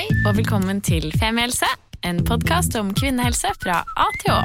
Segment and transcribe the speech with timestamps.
[0.00, 1.66] Hei og velkommen til Femihelse,
[2.08, 4.38] en podkast om kvinnehelse fra A til Å.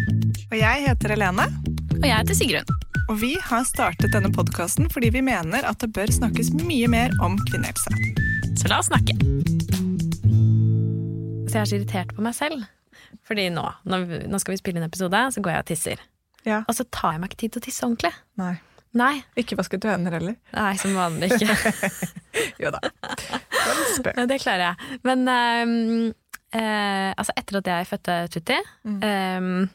[0.50, 1.46] Og jeg heter Helene,
[1.94, 2.74] Og jeg heter Sigrun.
[3.08, 7.16] og vi har startet denne podkasten fordi vi mener at det bør snakkes mye mer
[7.24, 7.88] om kvinnehelse.
[8.60, 9.16] Så la oss snakke.
[11.48, 12.68] Så jeg er så irritert på meg selv.
[13.24, 16.08] Fordi nå, når vi, nå skal vi spille en episode, så går jeg og tisser.
[16.44, 16.66] Ja.
[16.68, 18.12] Og så tar jeg meg ikke tid til å tisse ordentlig.
[18.44, 18.58] Nei.
[18.96, 20.36] Nei, Ikke vasket du hender heller?
[20.56, 21.56] nei som vanlig ikke.
[22.64, 22.80] Jo da.
[24.04, 25.00] Det det klarer jeg.
[25.08, 26.14] Men um,
[26.56, 29.00] eh, altså etter at jeg fødte Tutti, Mm.
[29.04, 29.70] um,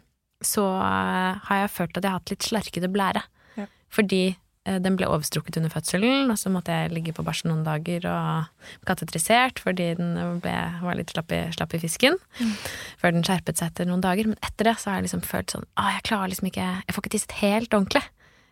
[0.45, 3.21] så eh, har jeg følt at jeg har hatt litt slarkete blære.
[3.61, 3.67] Ja.
[3.93, 4.21] Fordi
[4.69, 8.07] uh, den ble overstrukket under fødselen, og så måtte jeg ligge på barsel noen dager
[8.09, 12.17] og katetrisert fordi den ble, var litt slapp i, slapp i fisken.
[12.41, 12.55] Mm.
[13.03, 14.31] Før den skjerpet seg etter noen dager.
[14.33, 16.95] Men etter det så har jeg liksom følt sånn Å, jeg klarer liksom ikke Jeg
[16.97, 18.05] får ikke tisset helt ordentlig.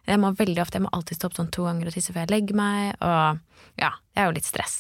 [0.09, 2.25] Jeg må veldig ofte, jeg må alltid stå opp sånn to ganger og tisse før
[2.25, 2.95] jeg legger meg.
[3.05, 3.41] Og
[3.80, 4.77] ja, jeg er jo litt stress.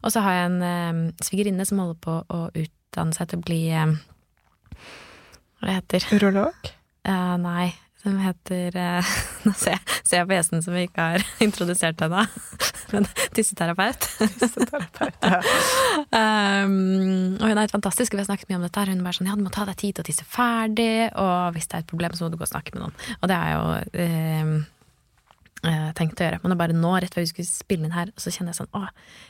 [0.00, 3.46] Og så har jeg en eh, svigerinne som holder på å utdanne seg til å
[3.46, 3.94] bli eh,
[5.60, 6.72] Hva det heter Urolog?
[7.04, 7.68] Eh, Nei,
[8.02, 9.12] som heter eh,
[9.46, 12.24] Nå ser jeg, ser jeg på gjesten som vi ikke har introdusert ennå.
[12.94, 14.08] Men tisseterapeut.
[14.40, 15.40] tisseterapeut Ja.
[16.12, 16.76] Um,
[17.40, 18.86] og hun er helt fantastisk, vi har snakket mye om dette.
[18.90, 21.68] Hun bare sånn, ja, du må ta deg tid til å tisse ferdig, og hvis
[21.70, 22.96] det er et problem, så må du gå og snakke med noen.
[23.20, 24.56] Og det har jeg jo um,
[25.98, 26.40] tenkt å gjøre.
[26.42, 28.62] Men det bare nå, rett før vi skulle spille inn her, og så kjenner jeg
[28.62, 28.86] sånn, å,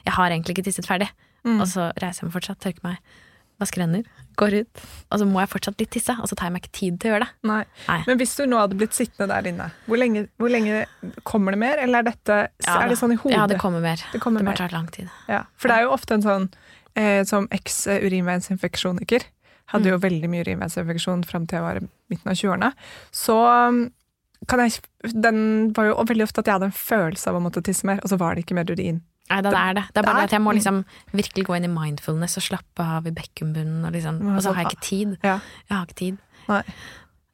[0.07, 1.11] jeg har egentlig ikke tisset ferdig.
[1.43, 1.59] Mm.
[1.59, 3.15] Og så reiser jeg meg fortsatt, tørker meg,
[3.63, 4.03] vasker hender,
[4.41, 4.83] går ut.
[5.13, 7.11] Og så må jeg fortsatt litt tisse, og så tar jeg meg ikke tid til
[7.11, 7.49] å gjøre det.
[7.51, 7.59] Nei.
[7.89, 7.99] Nei.
[8.09, 10.85] Men hvis du nå hadde blitt sittende der inne, hvor lenge, hvor lenge
[11.29, 11.83] kommer det mer?
[11.85, 13.37] Eller er, dette, Ja, er det sånn i hodet?
[13.37, 14.01] Ja, det kommer mer.
[14.13, 14.57] Det kommer det mer.
[14.57, 15.09] bare tar lang tid.
[15.29, 16.49] Ja, for det er jo ofte en sånn
[16.97, 17.47] eh, som
[18.23, 19.23] eks-urinveisinfeksjoniker.
[19.73, 19.93] Hadde Mm.
[19.93, 22.73] jo veldig mye urinveisinfeksjon fram til jeg var i midten av 20-årene.
[23.13, 23.37] Så
[23.69, 23.91] um,
[24.49, 24.81] kan jeg
[25.23, 27.99] Den var jo veldig ofte at jeg hadde en følelse av å måtte tisse mer,
[28.03, 29.03] og så var det ikke mer urin.
[29.31, 29.85] Nei, det, er det.
[29.95, 32.85] Det er bare Det at jeg må liksom virkelig gå inn i mindfulness og slappe
[32.99, 35.15] av i bekkenbunnen, og, liksom, og så sånn, har jeg ikke tid.
[35.23, 35.39] Ja.
[35.69, 36.19] Jeg har ikke tid.
[36.51, 36.63] Nei.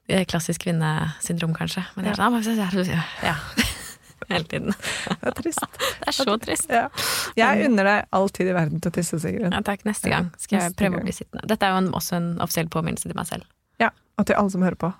[0.09, 1.83] Eh, Klassisk kvinnesyndrom, kanskje.
[1.97, 3.35] Men jeg er sånn, ja.
[4.29, 4.73] Hele tiden.
[4.73, 5.65] Det er trist.
[5.99, 6.69] Det er så trist.
[6.73, 6.87] Ja.
[7.39, 9.53] Jeg unner deg all tid i verden til å tisse, Sigrun.
[9.55, 9.85] Ja, takk.
[9.87, 11.45] Neste gang skal jeg prøve å bli sittende.
[11.49, 13.47] Dette er jo en, også en offisiell påminnelse til meg selv.
[13.81, 14.91] Ja, Og til alle som hører på.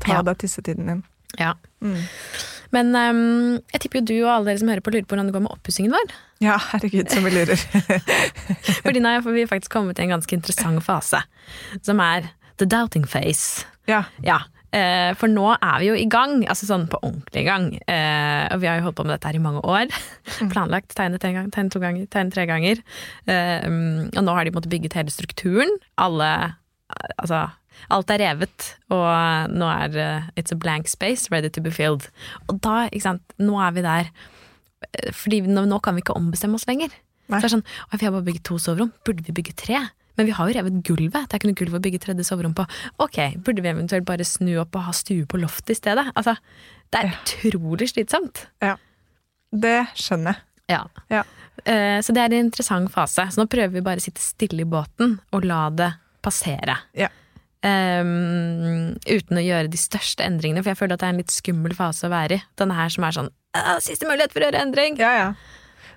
[0.00, 0.22] Ta Ja.
[0.26, 1.04] deg tissetiden din.
[1.38, 1.54] Ja.
[1.84, 2.00] Mm.
[2.74, 5.30] Men um, jeg tipper jo du og alle dere som hører på, lurer på hvordan
[5.30, 6.16] det går med oppussingen vår.
[6.44, 7.60] Ja, herregud, som vi lurer.
[8.86, 11.22] Fordi nå har vi faktisk kommet til en ganske interessant fase,
[11.86, 13.64] som er the doubting face.
[13.90, 14.04] ja.
[14.24, 14.42] Ja,
[14.74, 17.68] Uh, for nå er vi jo i gang, altså sånn på ordentlig i gang.
[17.86, 19.92] Uh, og vi har jo holdt på med dette her i mange år.
[20.52, 22.80] Planlagt, tegnet en gang, tegnet to ganger, tegnet tre ganger.
[23.28, 25.70] Uh, um, og nå har de måttet bygget hele strukturen.
[25.94, 26.32] Alle
[26.94, 27.38] Altså,
[27.90, 32.08] alt er revet, og nå er uh, it's a blank space ready to be filled.
[32.48, 34.10] Og da, ikke sant, nå er vi der.
[34.92, 36.94] eh, Fordi nå, nå kan vi ikke ombestemme oss lenger.
[37.28, 37.38] Nei.
[37.40, 39.78] Så det er sånn, «Å, vi har bare bygget to soverom, burde vi bygge tre?
[40.16, 42.52] Men vi har jo revet gulvet, det er ikke noe gulv å bygge tredje soverom
[42.54, 42.66] på.
[43.02, 46.04] Ok, burde vi eventuelt bare snu opp og ha stue på loftet i stedet?
[46.14, 46.36] Altså,
[46.92, 48.44] det er utrolig slitsomt.
[48.62, 48.76] Ja.
[49.50, 50.44] Det skjønner jeg.
[50.70, 50.84] Ja.
[51.10, 51.24] Ja.
[51.66, 53.26] Uh, Så det er en interessant fase.
[53.32, 55.90] Så nå prøver vi bare å sitte stille i båten og la det
[56.24, 56.76] passere.
[56.96, 57.08] Ja.
[57.64, 61.32] Um, uten å gjøre de største endringene, for jeg føler at det er en litt
[61.32, 62.44] skummel fase å være i.
[62.60, 63.32] Denne her som er sånn
[63.80, 64.98] Siste mulighet for å gjøre endring!
[64.98, 65.28] Ja, ja.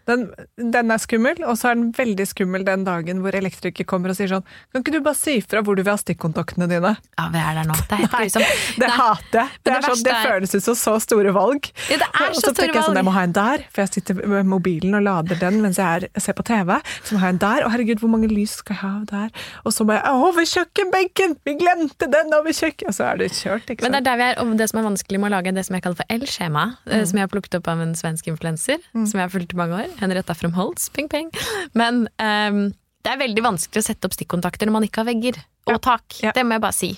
[0.07, 4.13] Den, den er skummel, og så er den veldig skummel den dagen hvor elektriker kommer
[4.13, 6.94] og sier sånn Kan ikke du bare si fra hvor du vil ha stikkontaktene dine?
[7.18, 7.78] Ja, vi er der nå.
[7.78, 8.66] Det er helt grusomt.
[8.81, 9.57] Det hater jeg.
[9.57, 11.69] Det, det sånn, det er- føles ut som så store valg.
[11.91, 13.84] Ja, det er og så så tenker jeg sånn, jeg må ha en der, for
[13.84, 16.74] jeg sitter med mobilen og lader den mens jeg er, ser på TV.
[17.01, 19.45] Så må jeg ha en der, og herregud, hvor mange lys skal jeg ha der?
[19.63, 21.38] Og så må jeg, å, over kjøkkenbenken!
[21.47, 22.91] Vi glemte den over kjøkken!
[22.91, 24.81] Og så er det kjørt, ikke Men det er der vi er, og det som
[24.81, 26.95] er vanskelig med å lage det som jeg kaller for L-skjema, mm.
[27.12, 29.81] som jeg har plukket opp av en svensk influenser, som jeg har fulgt i mange
[29.84, 31.31] år, Henrietta from Holtz, ping ping.
[31.78, 32.68] Men um,
[33.06, 36.19] det er veldig vanskelig å sette opp stikkontakter når man ikke har vegger og tak.
[36.24, 36.34] Ja.
[36.35, 36.94] Det må jeg bare si.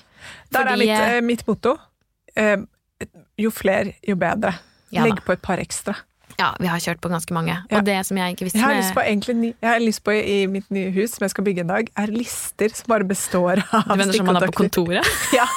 [0.54, 1.76] Der er Fordi, mitt, litt, eh, mitt motto.
[2.36, 2.58] Eh,
[3.40, 4.56] jo flere, jo bedre.
[4.94, 5.06] Ja.
[5.06, 5.96] Legg på et par ekstra.
[6.40, 7.52] Ja, vi har kjørt på ganske mange.
[7.52, 7.80] Ja.
[7.80, 10.38] Og det som jeg ikke visste Jeg har lyst på, egentlig, har lyst på i
[10.48, 13.90] mitt nye hus som jeg skal bygge en dag, er lister som bare består av
[13.90, 15.09] Du mener som man har på kontoret?
[15.35, 15.47] Ja,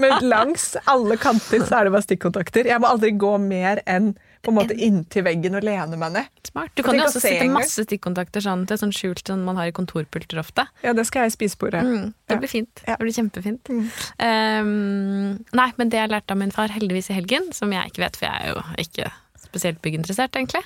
[0.00, 2.70] men langs alle kanter så er det bare stikkontakter.
[2.70, 4.14] Jeg må aldri gå mer enn
[4.44, 6.30] på en måte inntil veggen og lene meg ned.
[6.46, 6.72] Smart.
[6.76, 9.70] Du kan jo også se sette masse stikkontakter sånn til sånn skjult sånn man har
[9.70, 10.66] i kontorpulter ofte.
[10.84, 11.84] Ja, det skal jeg i spisebordet.
[11.86, 12.84] Mm, det blir fint.
[12.84, 12.98] Ja.
[12.98, 13.72] Det blir kjempefint.
[13.72, 13.86] Mm.
[14.20, 18.04] Um, nei, men det jeg lærte av min far heldigvis i helgen, som jeg ikke
[18.04, 19.10] vet, for jeg er jo ikke
[19.44, 20.64] spesielt bygginteressert, egentlig.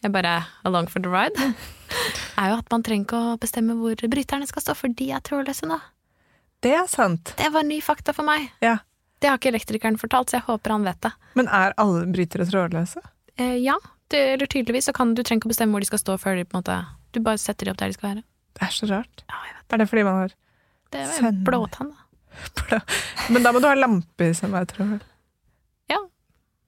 [0.00, 1.36] Jeg bare along for the ride.
[2.40, 5.20] Er jo at man trenger ikke å bestemme hvor bryterne skal stå, for de er
[5.26, 5.76] trådløse nå.
[6.64, 7.34] Det er sant.
[7.36, 8.50] Det var ny fakta for meg.
[8.64, 8.78] Ja.
[9.20, 11.10] Det har ikke elektrikeren fortalt, så jeg håper han vet det.
[11.36, 13.02] Men er alle brytere trådløse?
[13.40, 13.76] Eh, ja,
[14.12, 16.36] det, eller tydeligvis så kan du trenger ikke å bestemme hvor de skal stå før
[16.40, 16.76] de på en måte
[17.14, 18.24] Du bare setter de opp der de skal være.
[18.58, 19.22] Det er så rart.
[19.30, 19.66] Ja, jeg vet.
[19.74, 20.34] Er det fordi man har
[20.92, 22.80] Det var jo blåtann, da.
[23.32, 24.98] Men da må du ha lamper som jeg tror.
[25.90, 25.98] Ja.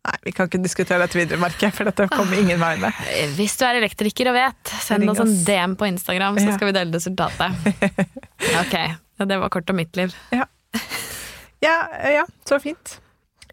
[0.09, 2.97] Nei, vi kan ikke diskutere dette videre, merker jeg, for dette kommer ingen vei med.
[3.37, 5.31] Hvis du er elektriker og vet, send oss en.
[5.47, 6.57] DM på Instagram, så Ja.
[6.59, 8.09] skal vi dele resultatet.
[8.59, 10.11] Ok, ja, det var kort om mitt liv.
[10.35, 12.97] Ja, ja, så fint.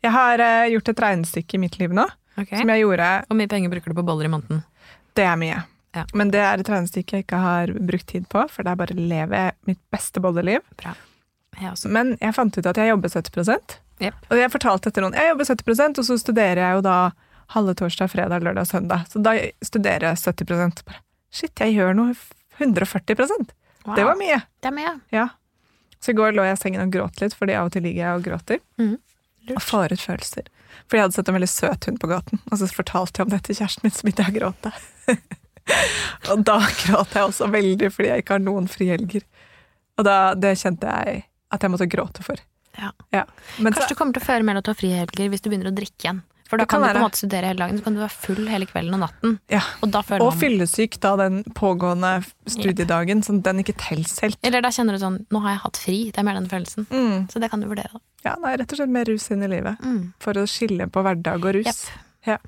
[0.02, 2.54] Jeg har eh, gjort et regnestykke i mitt liv nå, Ok.
[2.54, 4.64] som jeg gjorde Hvor mye penger bruker du på boller i måneden?
[5.18, 5.64] Det er mye.
[5.98, 6.06] Ja.
[6.14, 8.96] Men det er et regnestykke jeg ikke har brukt tid på, for det er bare
[8.96, 10.62] å leve mitt beste bolleliv.
[10.80, 10.94] Bra.
[11.60, 11.76] Jeg.
[11.92, 13.74] Men jeg fant ut at jeg jobber 70%
[14.30, 16.98] Og jeg fortalte etter noen Jeg jobber 70% og så studerer jeg jo da
[17.56, 19.10] halve torsdag, fredag, lørdag søndag.
[19.10, 19.34] Så da
[19.66, 21.02] studerer jeg 70% Bare,
[21.34, 22.14] Shit, jeg gjør noe
[22.60, 23.50] 140
[23.86, 23.96] Wow.
[23.96, 24.42] Det var mye.
[24.60, 24.94] Det er mye.
[25.16, 25.28] Ja.
[26.04, 28.04] Så i går lå jeg i sengen og gråt litt, fordi av og til ligger
[28.04, 28.60] jeg og gråter.
[28.78, 28.98] Mm.
[29.56, 30.50] Og får ut følelser.
[30.88, 33.34] For jeg hadde sett en veldig søt hund på gaten, og så fortalte jeg om
[33.34, 34.74] det til kjæresten min, så begynte jeg å gråte.
[36.34, 39.26] og da gråt jeg også veldig, fordi jeg ikke har noen frihelger.
[40.00, 42.42] Og da, det kjente jeg at jeg måtte gråte for.
[42.80, 43.26] Ja.
[43.58, 45.50] Men så, Kanskje du kommer til å føre mer til å ha frihelger hvis du
[45.52, 46.22] begynner å drikke igjen.
[46.50, 48.16] For da kan, kan du på en måte studere hele dagen, så kan du være
[48.26, 49.36] full hele kvelden og natten.
[49.54, 49.62] ja.
[49.86, 54.40] Og Og man fyllesyk da den pågående studiedagen, så den ikke tels helt.
[54.42, 55.98] Eller da kjenner du sånn Nå har jeg hatt fri.
[56.10, 56.88] Det er mer den følelsen.
[56.90, 57.28] Mm.
[57.30, 58.02] Så det kan du vurdere, da.
[58.26, 59.78] Ja, nei, rett og slett mer rus inn i livet.
[59.86, 60.02] Mm.
[60.20, 61.86] For å skille på hverdag og rus.
[62.26, 62.40] Ja.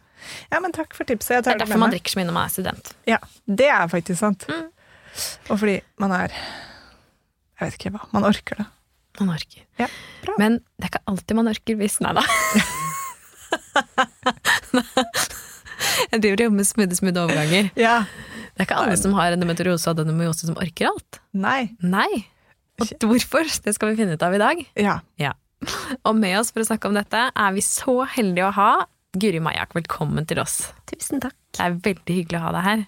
[0.49, 1.45] ja, men takk for tipset.
[1.45, 2.93] Det er derfor man drikker så mye når man er student.
[3.07, 4.49] Ja, det er faktisk sant.
[4.49, 4.67] Mm.
[5.51, 8.07] Og fordi man er Jeg vet ikke hva.
[8.15, 8.67] Man orker det.
[9.19, 9.65] Man orker.
[9.77, 9.87] Ja,
[10.23, 10.37] bra.
[10.41, 12.25] Men det er ikke alltid man orker hvis Nei da.
[16.11, 17.71] Jeg driver og jobber med smidde smidde overganger.
[17.79, 18.01] Ja.
[18.51, 21.21] Det er ikke alle som har endometriose og adenomyose som orker alt.
[21.33, 21.71] Nei.
[21.81, 22.09] Nei.
[22.81, 23.47] Og hvorfor?
[23.65, 24.65] Det skal vi finne ut av i dag.
[24.79, 24.99] Ja.
[25.21, 25.33] Ja.
[26.07, 28.71] Og med oss for å snakke om dette er vi så heldige å ha
[29.17, 29.75] Guri Majak.
[29.77, 30.61] Velkommen til oss.
[30.89, 31.35] Tusen takk.
[31.55, 32.85] Det er veldig hyggelig å ha deg her.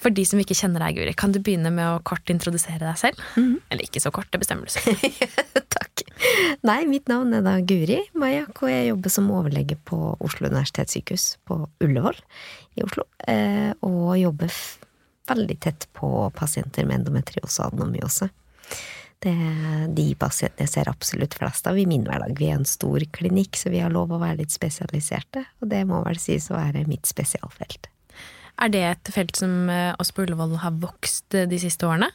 [0.00, 2.96] For de som ikke kjenner deg, Guri, kan du begynne med å kort introdusere deg
[3.00, 3.20] selv?
[3.36, 4.96] Eller ikke så kort, det bestemmer du selv.
[5.76, 6.04] takk.
[6.68, 11.26] Nei, mitt navn er da Guri Majak, og jeg jobber som overlege på Oslo universitetssykehus
[11.48, 12.18] på Ullevål
[12.78, 13.06] i Oslo.
[13.30, 14.54] Eh, og jobber
[15.30, 18.30] veldig tett på pasienter med endometriose og adenomyose.
[19.20, 22.38] Det er de pasientene jeg ser absolutt flest av i min hverdag.
[22.40, 25.82] Vi er en stor klinikk, så vi har lov å være litt spesialiserte, og det
[25.88, 27.90] må vel sies å være mitt spesialfelt.
[28.60, 32.10] Er det et felt som eh, oss på Ullevål har vokst eh, de siste årene?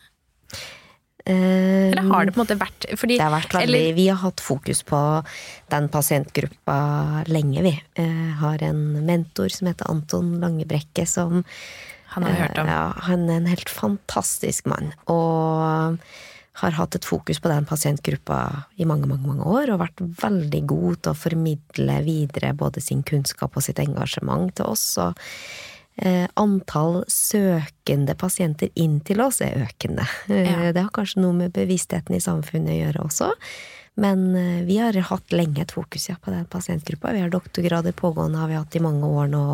[1.25, 4.19] Eller har det på en måte vært fordi, Det har vært veldig, eller, Vi har
[4.21, 4.99] hatt fokus på
[5.73, 6.77] den pasientgruppa
[7.27, 7.73] lenge, vi.
[7.97, 11.43] Eh, har en mentor som heter Anton Langebrekke, som
[12.13, 12.67] Han har vi hørt om.
[12.67, 14.93] eh, Ja, han er en helt fantastisk mann.
[15.07, 15.97] Og
[16.61, 20.61] har hatt et fokus på den pasientgruppa i mange, mange, mange år, og vært veldig
[20.69, 24.85] god til å formidle videre både sin kunnskap og sitt engasjement til oss.
[24.97, 25.17] Og
[26.35, 30.03] antall søkende pasienter inn til oss er økende.
[30.27, 30.71] Eh, Ja.
[30.75, 33.29] Det har kanskje noe med bevisstheten i samfunnet å gjøre også.
[33.95, 37.13] Men eh, vi har hatt lenge et fokus ja, på den pasientgruppa.
[37.15, 39.45] Vi har doktorgrader pågående, har vi hatt i mange år nå.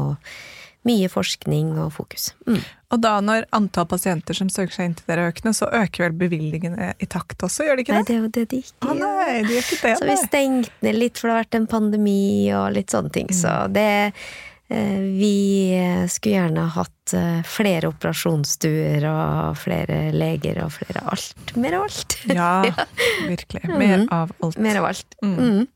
[0.89, 2.31] Mye forskning og fokus.
[2.49, 2.57] Mm.
[2.89, 6.07] Og da når antall pasienter som søker seg inn til dere er økende, så øker
[6.07, 7.99] vel bevilgningene i takt også, gjør de ikke det?
[7.99, 8.07] Nei, det?
[8.07, 9.91] det er jo det de ikke Å nei, de gjør ikke det.
[9.99, 12.23] Så vi stengte ned litt, for det har vært en pandemi
[12.57, 13.29] og litt sånne ting.
[13.29, 13.73] Så Mm.
[13.77, 14.25] det eh,
[14.71, 21.53] Vi skulle gjerne hatt eh, flere operasjonsstuer og flere leger og flere alt.
[21.59, 22.15] Mer av alt.
[22.31, 22.51] Ja,
[23.27, 23.63] virkelig.
[23.67, 24.07] Mer Mhm.
[24.15, 24.57] av alt.
[24.57, 25.15] Mer av alt.
[25.23, 25.67] Mm.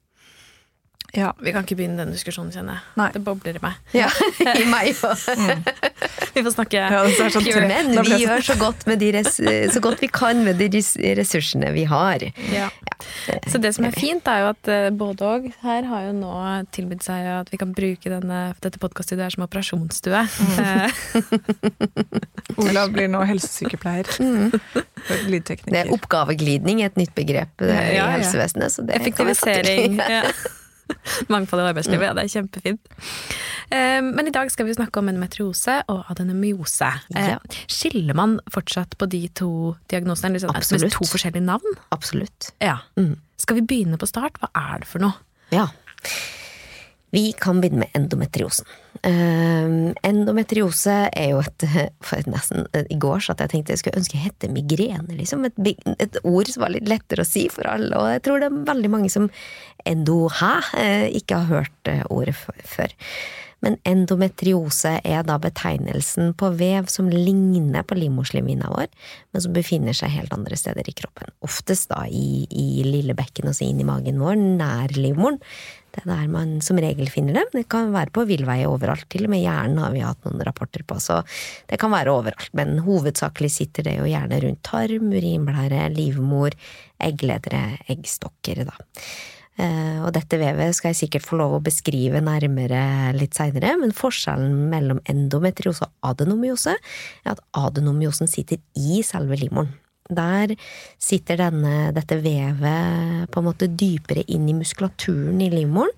[1.15, 1.21] Mm.
[1.21, 1.33] Ja.
[1.39, 3.13] Vi kan ikke begynne den diskusjonen, kjenner jeg.
[3.15, 3.79] Det bobler i meg.
[3.95, 4.09] Ja,
[4.61, 5.63] i meg mm.
[6.35, 9.81] Vi får snakke Ja, det sånn Men vi gjør så godt, med de res så
[9.83, 10.83] godt vi kan med de
[11.17, 12.27] ressursene vi har.
[12.51, 12.67] Ja.
[13.47, 16.33] Så det som er fint, er jo at eh, både og her har jo nå
[16.75, 20.21] tilbudt seg at vi kan bruke denne, dette podkaststudioet som operasjonsstue.
[20.25, 20.91] Mm.
[22.65, 24.11] Olav blir nå helsesykepleier.
[24.15, 28.11] Det er oppgaveglidning, et nytt begrep Ja, i ja.
[28.17, 28.75] helsevesenet.
[28.75, 29.35] Så det kan vi
[31.33, 32.91] Mangfold i arbeidslivet, ja, det er kjempefint.
[33.73, 36.91] Eh, Men i dag skal vi snakke om endometriose og adenomyose.
[37.15, 37.39] Ja.
[37.71, 39.49] Skiller man fortsatt på de to
[39.91, 40.35] diagnosene?
[40.35, 40.87] Liksom, Absolutt.
[40.87, 41.77] Med to forskjellige navn?
[41.95, 42.51] Absolutt.
[42.61, 42.77] Ja.
[42.99, 43.15] Mm.
[43.41, 44.37] Skal vi begynne på start?
[44.41, 45.17] Hva er det for noe?
[45.53, 45.67] Ja.
[47.15, 48.67] Vi kan begynne med endometriosen.
[49.05, 51.65] Um, endometriose er jo et
[52.07, 55.15] for nesten, I går satt jeg tenkte jeg skulle ønske det hette migrene.
[55.15, 55.47] Liksom.
[55.47, 57.93] Et, et ord som var litt lettere å si for alle.
[57.95, 59.29] Og jeg tror det er veldig mange som
[59.87, 62.95] endo hæ, eh, ikke har hørt eh, ordet før.
[63.65, 68.91] Men endometriose er da betegnelsen på vev som ligner på livmorslimhinna vår,
[69.33, 71.31] men som befinner seg helt andre steder i kroppen.
[71.45, 75.41] Oftest da i, i lille bekken, altså inn i magen vår, nær livmoren.
[75.95, 77.51] Det er der man som regel finner dem.
[77.53, 80.83] Det kan være på villveie overalt, til og med hjernen har vi hatt noen rapporter
[80.87, 81.21] på, så
[81.69, 82.49] det kan være overalt.
[82.57, 86.57] Men hovedsakelig sitter det jo gjerne rundt tarm, urinblære, livmor,
[87.05, 87.63] eggledere,
[87.95, 88.75] eggstokker, da.
[89.55, 93.95] Eh, og dette vevet skal jeg sikkert få lov å beskrive nærmere litt seinere, men
[93.95, 99.71] forskjellen mellom endometriose og adenomyose er at adenomyosen sitter i selve livmoren.
[100.09, 100.53] Der
[101.01, 105.93] sitter denne, dette vevet på en måte dypere inn i muskulaturen i livmoren.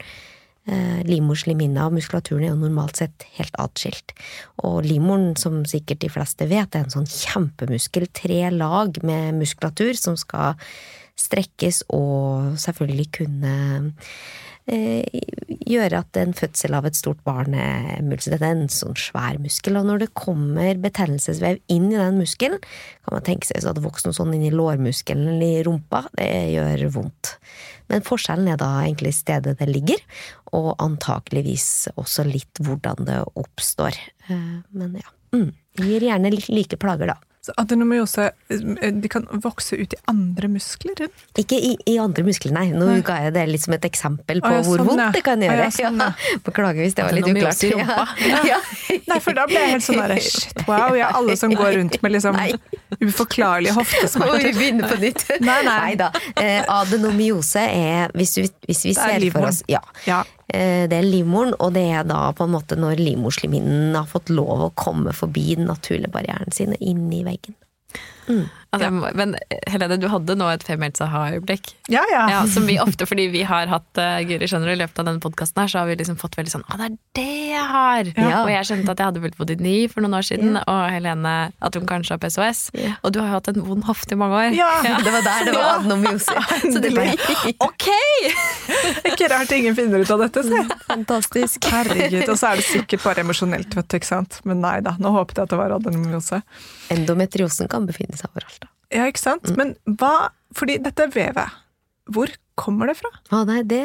[0.68, 4.12] Eh, Livmorslimhinna og muskulaturen er jo normalt sett helt atskilt.
[4.68, 8.08] Og livmoren, som sikkert de fleste vet, er en sånn kjempemuskel.
[8.12, 10.60] Tre lag med muskulatur som skal
[11.18, 13.54] strekkes og selvfølgelig kunne
[14.68, 18.02] gjøre at en fødsel av et stort barn er.
[18.04, 22.60] Dette er en sånn svær muskel, og når det kommer betennelsesvev inn i den muskelen,
[23.06, 26.04] kan man tenke seg at det vokser noe sånn inn i lårmuskelen eller i rumpa.
[26.18, 27.38] Det gjør vondt.
[27.88, 30.04] Men forskjellen er da egentlig stedet det ligger,
[30.58, 33.96] og antakeligvis også litt hvordan det oppstår.
[34.28, 35.08] Eh, men ja.
[35.36, 35.52] Mm.
[35.78, 37.18] Det gir gjerne like plager, da.
[37.48, 41.06] Så adenomyose eh, de kan vokse ut i andre muskler?
[41.39, 42.66] Ikke i, i andre muskler, nei.
[42.75, 42.98] Nå Nei.
[43.08, 45.39] ga jeg det litt som et eksempel på Å, ja, hvor sånn, vondt det kan
[45.39, 45.63] Å, gjøre.
[45.68, 46.39] ja, sånn, ja.
[46.44, 47.63] Beklager hvis det var litt uklart.
[47.63, 48.06] I rumpa.
[49.13, 50.98] Nei, for da ble jeg helt sånn derre shit, wow.
[51.00, 52.50] Ja, alle som går rundt med liksom Nei.
[53.00, 54.50] uforklarlige hoftesmerter.
[54.50, 55.24] vi begynner på nytt.
[55.39, 55.94] Nei, nei.
[56.00, 56.12] da.
[56.36, 60.25] Eh, adenomyose er, hvis, du, hvis vi er ser for oss ja, Ja.
[60.48, 64.62] Det er livmoren, og det er da på en måte når livmorslimhinnen har fått lov
[64.63, 67.58] å komme forbi den naturlige barrieren sine inn i veggen.
[68.76, 69.12] Altså, ja.
[69.16, 69.36] Men
[69.72, 71.72] Helene, du hadde nå et femihjelps aha-øyeblikk.
[71.92, 72.26] Ja, ja.
[72.32, 75.08] Ja, som vi ofte, fordi vi har hatt uh, Guri skjønner du, i løpet av
[75.08, 77.66] denne podkasten her, så har vi liksom fått veldig sånn Å, det er det jeg
[77.72, 78.12] har!
[78.18, 78.42] Ja.
[78.44, 81.36] Og jeg skjønte at jeg hadde vel i Ny for noen år siden, og Helene
[81.64, 82.62] at hun kanskje har PSOS.
[83.02, 84.58] Og du har jo hatt en vond hofte i mange år.
[84.58, 84.70] Ja.
[85.04, 86.44] Det var der det var adenomyose.
[86.74, 87.08] Så det ble
[87.68, 87.88] Ok!
[89.08, 90.64] Ikke rart ingen finner ut av dette, se.
[90.90, 91.70] fantastisk.
[91.72, 94.42] Herregud, og så er det sikkert bare emosjonelt, vet du, ikke sant.
[94.48, 96.42] Men nei da, nå håpet jeg at det var adenomyose.
[96.94, 98.60] Endometriosen kan befinne seg overalt.
[98.63, 98.67] da.
[98.96, 99.50] Ja, ikke sant.
[99.60, 101.51] Men hva Fordi dette vevet.
[102.08, 103.10] Hvor kommer det fra?
[103.36, 103.82] Å nei, det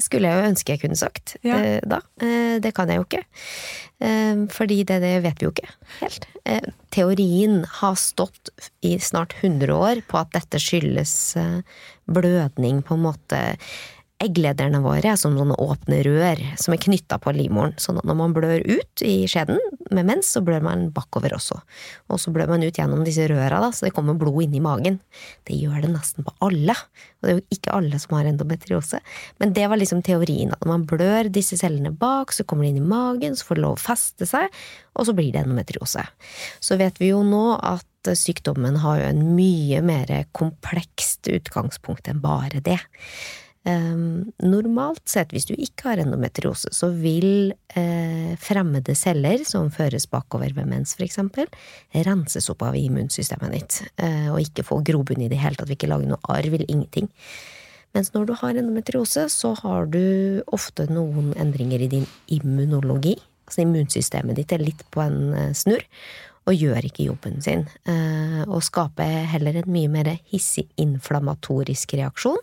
[0.00, 1.58] skulle jeg jo ønske jeg kunne sagt Ja.
[1.60, 1.98] eh, da.
[2.24, 3.20] Eh, det kan jeg jo ikke.
[4.00, 5.68] Eh, fordi det, det vet vi jo ikke
[6.00, 6.24] helt.
[6.48, 8.48] Eh, teorien har stått
[8.82, 11.60] i snart 100 år på at dette skyldes eh,
[12.08, 13.42] blødning, på en måte.
[14.20, 17.72] Egglederne våre som sånne åpne rør som er knytta på livmoren.
[17.72, 19.56] At når man blør ut i skjeden
[19.90, 21.56] med mens, så blør man bakover også.
[22.12, 24.62] Og så blør man ut gjennom disse røra, da, så det kommer blod inn i
[24.62, 25.00] magen.
[25.48, 26.76] Det gjør det nesten på alle.
[26.76, 29.00] Og det er jo ikke alle som har endometriose.
[29.40, 32.74] Men det var liksom teorien, at når man blør disse cellene bak, så kommer de
[32.74, 34.52] inn i magen, så får det lov å feste seg,
[35.00, 36.04] og så blir det endometriose.
[36.60, 37.86] Så vet vi jo nå at
[38.16, 42.80] sykdommen har jo en mye mer komplekst utgangspunkt enn bare det.
[43.60, 50.54] Normalt sett, hvis du ikke har endometriose, så vil eh, fremmede celler som føres bakover
[50.56, 51.50] ved mens, eksempel,
[52.06, 55.76] renses opp av immunsystemet ditt, eh, og ikke få grobunn i det hele tatt, vil
[55.76, 57.10] ikke lage noe arv eller ingenting.
[57.92, 63.18] Mens når du har endometriose, så har du ofte noen endringer i din immunologi.
[63.44, 65.84] Altså immunsystemet ditt er litt på en eh, snurr,
[66.48, 67.66] og gjør ikke jobben sin.
[68.48, 72.40] Og skaper heller en mye mer hissig inflammatorisk reaksjon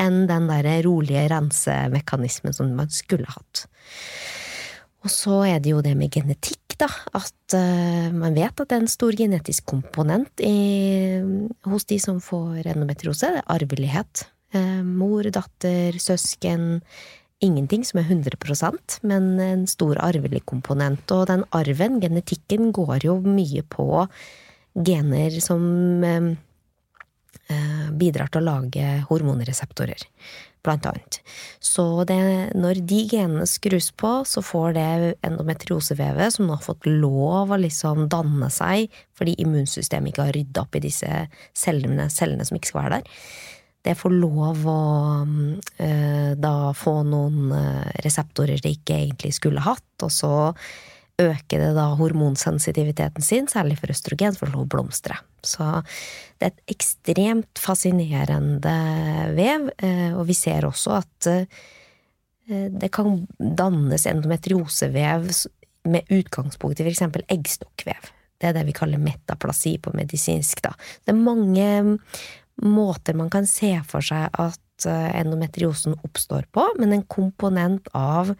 [0.00, 3.66] enn den der rolige rensemekanismen som man skulle hatt.
[5.04, 6.88] Og så er det jo det med genetikk, da.
[7.14, 11.20] At uh, man vet at det er en stor genetisk komponent i,
[11.68, 13.34] hos de som får endometriose.
[13.34, 14.24] Det er arvelighet.
[14.56, 16.80] Uh, mor, datter, søsken.
[17.44, 21.04] Ingenting som er 100% men en stor arvelig komponent.
[21.12, 24.06] Og den arven, genetikken, går jo mye på
[24.74, 26.30] gener som eh,
[27.94, 30.00] bidrar til å lage hormonreseptorer,
[30.64, 31.20] blant annet.
[31.60, 32.18] Så det,
[32.56, 34.86] når de genene skrus på, så får det
[35.28, 40.64] endometriosevevet, som nå har fått lov å liksom danne seg fordi immunsystemet ikke har rydda
[40.64, 43.20] opp i disse cellene, cellene som ikke skal være der,
[43.84, 44.80] det får lov å
[45.76, 50.32] eh, da få noen eh, reseptorer det ikke egentlig skulle hatt, og så
[51.22, 55.16] øker det da hormonsensitiviteten sin, særlig for østrogen, for å blomstre.
[55.46, 55.66] Så
[56.40, 58.74] det er et ekstremt fascinerende
[59.36, 61.46] vev, eh, og vi ser også at eh,
[62.74, 65.30] det kan dannes endometriosevev
[65.88, 67.06] med utgangspunkt i f.eks.
[67.30, 68.10] eggstokkvev.
[68.40, 70.74] Det er det vi kaller metaplasi på medisinsk, da.
[71.04, 71.68] Det er mange
[72.62, 78.34] måter man kan se for seg at eh, endometriosen oppstår på, men en komponent av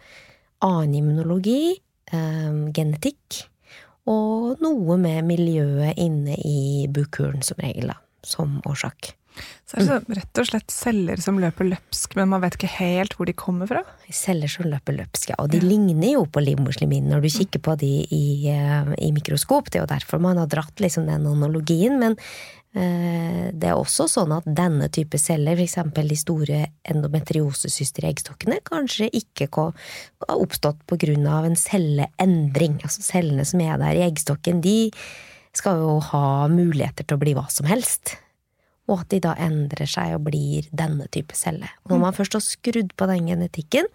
[0.65, 1.77] annen immunologi,
[2.11, 3.41] genetikk,
[4.05, 9.15] og noe med miljøet inne i bukuren, som regel, da, som årsak.
[9.65, 12.71] Så er det så rett og slett celler som løper løpsk, men man vet ikke
[12.77, 13.81] helt hvor de kommer fra?
[14.13, 15.39] Celler som løper løpsk, ja.
[15.41, 19.71] Og de ligner jo på livmorslimhinnen når du kikker på de i, eh, i, mikroskop.
[19.71, 21.97] Det er jo derfor man har dratt liksom den analogien.
[21.99, 22.15] Men
[22.75, 25.77] det er også sånn at denne type celler, f.eks.
[25.95, 26.57] de store
[26.91, 32.81] endometriosesyster i eggstokkene, kanskje ikke har oppstått på grunn av en celleendring.
[32.83, 34.91] Altså cellene som er der i eggstokken, de
[35.55, 38.17] skal jo ha muligheter til å bli hva som helst
[38.85, 41.69] og at de da endrer seg og blir denne type celle.
[41.89, 43.89] Når man først har skrudd på den genetikken,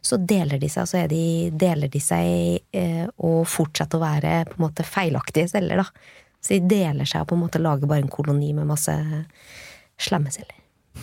[0.00, 4.56] så deler de seg, så de, deler de seg eh, og fortsetter å være på
[4.56, 6.16] en måte feilaktige celler, da.
[6.40, 8.96] Så de deler seg og på en måte lager bare en koloni med masse
[10.00, 10.56] slemme celler.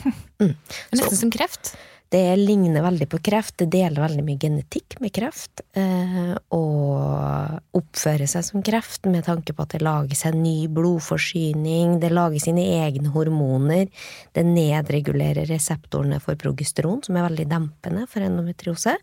[0.37, 0.51] Mm.
[0.93, 1.71] Nesten som kreft?
[2.09, 5.63] Det ligner veldig på kreft, det deler veldig mye genetikk med kreft.
[5.75, 11.97] Eh, og oppfører seg som kreft med tanke på at det lages en ny blodforsyning,
[11.99, 13.89] det lager sine egne hormoner,
[14.37, 18.95] det nedregulerer reseptorene for progesteron, som er veldig dempende for endometriose.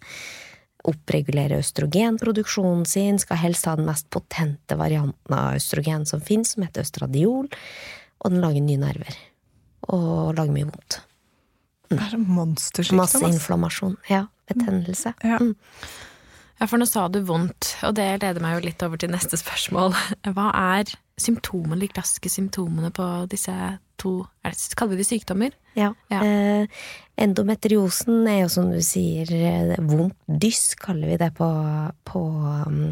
[0.85, 6.67] Oppregulerer østrogenproduksjonen sin, skal helst ha den mest potente varianten av østrogen som fins, som
[6.67, 7.49] heter østradiol,
[8.21, 9.19] og den lager nye nerver.
[9.89, 11.01] Og lager mye vondt.
[11.93, 13.01] Det er en monstersykdom.
[13.01, 13.97] Masse inflammasjon.
[14.11, 14.27] Ja.
[14.49, 15.15] Betennelse.
[15.25, 15.39] Ja.
[15.41, 15.55] Mm.
[16.61, 19.39] Ja, for nå sa du vondt, og det leder meg jo litt over til neste
[19.41, 19.97] spørsmål.
[20.37, 23.55] Hva er symptomene, de klassiske symptomene på disse
[24.01, 25.55] to er det, Kaller vi det sykdommer?
[25.79, 25.93] Ja.
[26.11, 26.23] Ja.
[26.23, 26.83] Eh,
[27.21, 31.49] endometriosen er jo som du sier eh, vondt dyss, kaller vi det på,
[32.09, 32.25] på
[32.67, 32.83] um,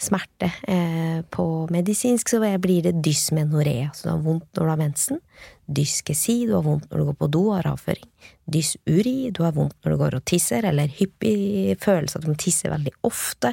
[0.00, 0.52] smerte.
[0.68, 5.22] Eh, på medisinsk så blir det dysmenoré, altså du har vondt når du har mensen.
[5.66, 8.06] Dyskesi, du har vondt når du går på do og har avføring.
[8.46, 12.70] Dysuri, du har vondt når du går og tisser, eller hyppig følelse at du tisser
[12.70, 13.50] veldig ofte.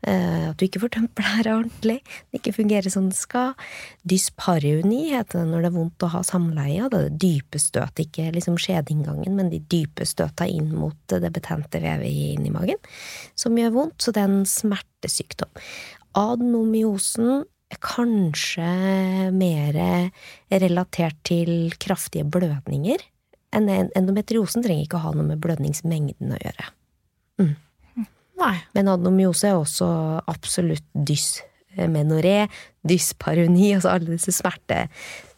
[0.00, 1.98] Eh, at du ikke får tømt blæra ordentlig.
[2.30, 3.52] Det ikke fungerer som det skal.
[4.08, 6.88] Dysparuni heter det når det er vondt å ha samleie.
[6.88, 11.32] Det er det dype støtet, ikke liksom skjedeinngangen, men de dype støta inn mot det
[11.36, 12.80] betente vevet inni magen,
[13.36, 14.00] som gjør vondt.
[14.00, 15.52] Så det er en smertesykdom.
[16.16, 17.48] Adenomyosen er
[17.78, 19.76] kanskje mer
[20.50, 22.98] relatert til kraftige blødninger.
[23.54, 26.66] Endometriosen trenger ikke å ha noe med blødningsmengden å gjøre.
[28.40, 28.56] Nei.
[28.74, 29.86] Men adenomyose er også
[30.30, 32.48] absolutt dysmenoré,
[32.86, 34.86] dysparoni, altså alle disse smerte,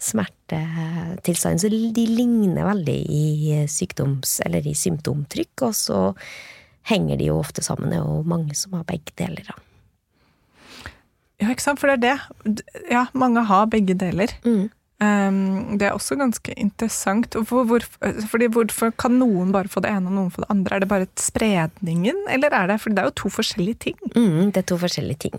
[0.03, 1.63] smertetilstandene.
[1.63, 3.25] Så de ligner veldig i
[3.67, 6.01] sykdoms- eller i symptomtrykk, og så
[6.93, 7.91] henger de jo ofte sammen.
[7.91, 9.59] Det er jo mange som har begge deler, da.
[11.43, 12.63] Ja, ikke sant, for det er det.
[12.93, 14.31] Ja, mange har begge deler.
[14.47, 14.69] Mm.
[15.03, 17.35] Um, det er også ganske interessant.
[17.49, 17.83] For, hvor,
[18.31, 20.77] fordi hvorfor kan noen bare få det ene og noen få det andre?
[20.77, 23.97] Er det bare spredningen, eller er det For det er jo to forskjellige ting.
[24.15, 25.35] Mm, det er to forskjellige ting.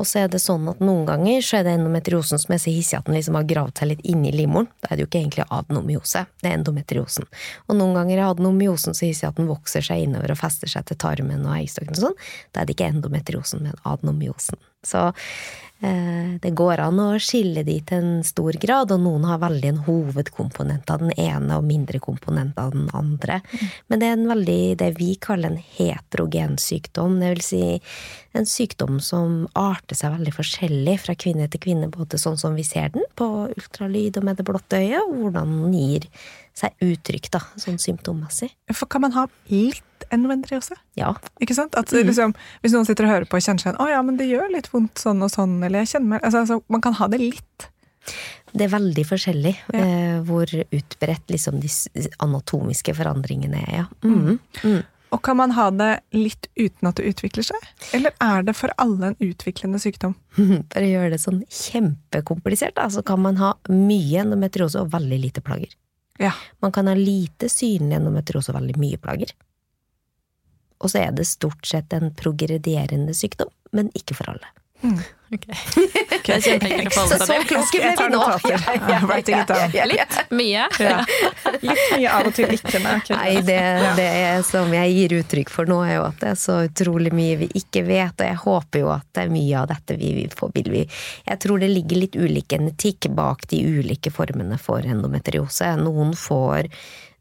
[0.00, 2.72] Og så er det sånn at noen ganger så er det endometriosen som er så
[2.72, 4.70] hissig at den liksom har gravd seg litt inn i livmoren.
[4.80, 7.28] Da er det jo ikke egentlig adenomyose, det er endometriosen.
[7.68, 10.88] Og noen ganger er adenomyosen så hissig at den vokser seg innover og fester seg
[10.88, 12.20] til tarmen og eggstokken og sånn.
[12.52, 14.60] Da er det ikke endometriosen, men adenomyosen.
[14.82, 15.12] Så
[15.82, 19.80] det går an å skille de til en stor grad, og noen har veldig en
[19.86, 23.40] hovedkomponent av den ene og mindre komponent av den andre.
[23.90, 27.18] Men det er en veldig, det vi kaller en heterogen sykdom.
[27.18, 27.62] Det vil si
[28.38, 32.64] en sykdom som arter seg veldig forskjellig fra kvinne til kvinne, både sånn som vi
[32.66, 36.08] ser den på ultralyd og med det blotte øyet, og hvordan den gir
[36.56, 38.50] seg uttrykk, da, sånn symptommessig.
[38.76, 40.76] For kan man ha litt endometriose?
[40.98, 41.14] Ja.
[41.40, 41.76] Ikke sant?
[41.78, 44.18] At, liksom, hvis noen sitter og hører på og kjenner seg igjen, å ja, men
[44.20, 46.98] det gjør litt vondt sånn og sånn, eller jeg kjenner meg altså, altså, Man kan
[47.00, 47.68] ha det litt.
[48.52, 49.80] Det er veldig forskjellig Ja.
[49.80, 51.70] eh, hvor utbredt liksom de
[52.20, 53.86] anatomiske forandringene er, ja.
[54.04, 54.40] Mm.
[54.64, 54.82] Mm.
[55.12, 57.64] Og kan man ha det litt uten at det utvikler seg?
[57.96, 60.14] Eller er det for alle en utviklende sykdom?
[60.72, 65.18] For å gjøre det sånn kjempekomplisert, da, så kan man ha mye endometriose og veldig
[65.20, 65.72] lite plager.
[66.22, 66.32] Ja.
[66.62, 69.32] Man kan ha lite synlig endometriose og veldig mye plager.
[70.82, 74.48] Og så er det stort sett en progredierende sykdom, men ikke for alle.
[75.32, 75.46] Ok.
[76.22, 77.44] Det er kjempeenkelt å Så så til.
[77.48, 78.20] kloke ble vi nå!
[79.08, 79.72] writing it down.
[79.72, 79.86] Ja, ja, ja.
[79.92, 80.18] Litt.
[80.30, 80.66] Mye.
[80.82, 80.98] Ja.
[81.62, 82.80] Litt mye av og til ikke.
[82.84, 83.58] Nei, det,
[83.96, 87.14] det er som jeg gir uttrykk for nå, er jo at det er så utrolig
[87.16, 90.12] mye vi ikke vet, og jeg håper jo at det er mye av dette vi
[90.20, 94.58] vi får vil vi Jeg tror det ligger litt ulik genetikk bak de ulike formene
[94.60, 95.72] for endometriose.
[95.80, 96.68] Noen får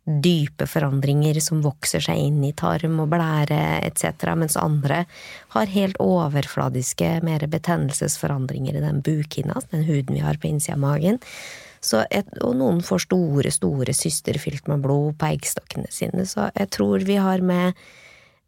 [0.05, 5.03] dype forandringer som vokser seg inn i tarm og blære etc., mens andre
[5.53, 10.81] har helt overfladiske, mer betennelsesforandringer i den bukhinna, den huden vi har på innsida av
[10.87, 11.21] magen.
[11.81, 16.27] Så et, og noen får store, store syster fylt med blod på eggstokkene sine.
[16.29, 17.73] Så jeg tror vi har med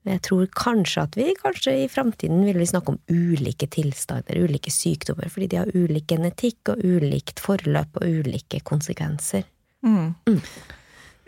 [0.04, 4.68] Jeg tror kanskje at vi kanskje i framtiden vil vi snakke om ulike tilstander, ulike
[4.68, 9.48] sykdommer, fordi de har ulik genetikk og ulikt forløp og ulike konsekvenser.
[9.80, 10.12] Mm.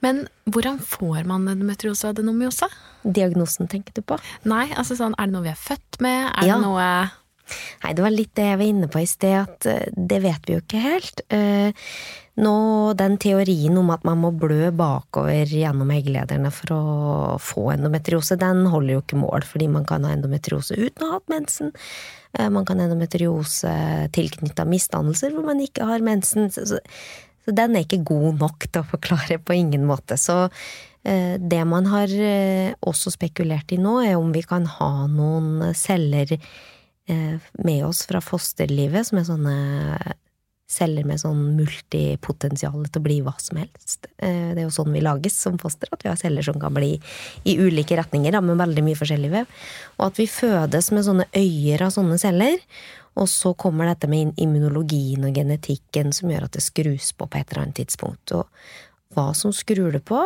[0.05, 2.69] Men hvordan får man endometriose og adenomyose?
[3.05, 4.19] Diagnosen tenker du på?
[4.49, 6.27] Nei, altså sånn, er det noe vi er født med?
[6.35, 6.57] Er Ja.
[6.59, 6.89] det noe
[7.83, 10.47] Nei, det var litt det jeg var inne på i sted, at eh, det vet
[10.47, 11.21] vi jo ikke helt.
[11.29, 11.69] Eh,
[12.41, 12.51] Nå,
[12.99, 16.81] den teorien om at man må blø bakover gjennom egglederne for å
[17.39, 21.19] få endometriose, den holder jo ikke mål, fordi man kan ha endometriose uten å ha
[21.21, 21.71] hatt mensen.
[22.35, 26.49] Eh, Man kan ha endometriose tilknytta misdannelser hvor man ikke har mensen.
[26.51, 26.81] Så,
[27.45, 30.17] så, den er ikke god nok til å forklare på ingen måte.
[30.17, 30.47] Så
[31.05, 35.71] eh, det man har eh, også spekulert i nå, er om vi kan ha noen
[35.77, 39.57] celler eh, med oss fra fosterlivet, som er sånne
[40.75, 44.07] celler med sånn multipotensial til å bli hva som helst.
[44.17, 46.95] Det er jo sånn vi lages som foster, at vi har celler som kan bli
[47.45, 49.51] i ulike retninger, da, med veldig mye forskjellig vev.
[49.99, 52.57] Og at vi fødes med sånne øyer av sånne celler,
[53.15, 57.39] og så kommer dette med immunologien og genetikken som gjør at det skrus på på
[57.39, 58.33] et eller annet tidspunkt.
[58.35, 60.19] Og hva som skrur det på,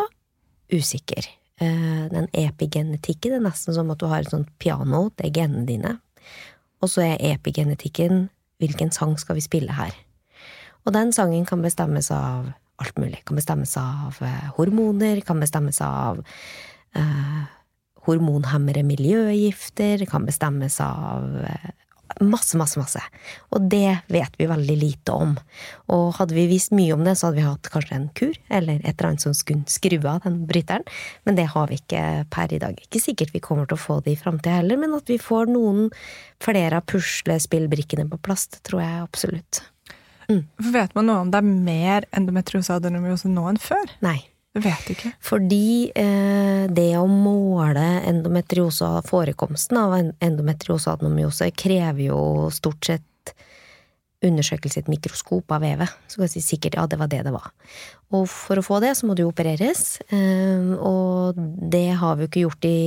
[0.74, 1.28] usikker.
[1.62, 5.66] Eh, Den epigenetikken er nesten som at du har et sånt piano, det er genene
[5.68, 6.00] dine.
[6.82, 9.94] Og så er epigenetikken hvilken sang skal vi spille her?
[10.86, 12.50] Og den sangen kan bestemmes av
[12.80, 13.22] alt mulig.
[13.28, 16.24] Kan bestemmes av eh, hormoner, kan bestemmes av
[16.96, 17.42] eh,
[18.08, 21.70] hormonhemmere miljøgifter, kan bestemmes av eh,
[22.20, 23.02] masse, masse, masse.
[23.56, 25.36] Og det vet vi veldig lite om.
[25.94, 28.82] Og hadde vi visst mye om det, så hadde vi hatt kanskje en kur, eller
[28.84, 30.86] et eller annet som skulle skru av den bryteren,
[31.28, 32.04] men det har vi ikke
[32.34, 32.80] per i dag.
[32.86, 35.52] Ikke sikkert vi kommer til å få det i framtida heller, men at vi får
[35.54, 35.90] noen
[36.44, 39.64] flere av puslespillbrikkene på plass, det tror jeg absolutt.
[40.30, 40.44] Mm.
[40.76, 43.96] vet man noe om det er mer endometriose og adenomyose nå enn før?
[44.06, 44.20] Nei.
[44.64, 45.12] Vet ikke.
[45.24, 52.20] Fordi eh, det å måle endometriose forekomsten av en- endometriose og adenomyose krever jo
[52.52, 53.06] stort sett
[54.26, 55.94] undersøkelse i et mikroskop av vevet.
[56.12, 57.52] Så kan jeg si sikkert ja, det var det det var.
[58.12, 60.02] Og for å få det, så må jo opereres.
[60.12, 61.40] Eh, og
[61.72, 62.80] det har vi jo ikke gjort i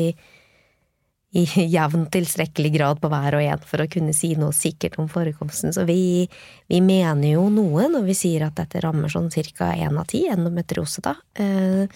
[1.32, 1.44] i
[1.76, 5.72] jevn tilstrekkelig grad på hver og en for å kunne si noe sikkert om forekomsten.
[5.72, 6.28] Så vi,
[6.68, 9.72] vi mener jo noe når vi sier at dette rammer sånn ca.
[9.72, 11.16] én av ti, endometriose, da.
[11.40, 11.88] Eh,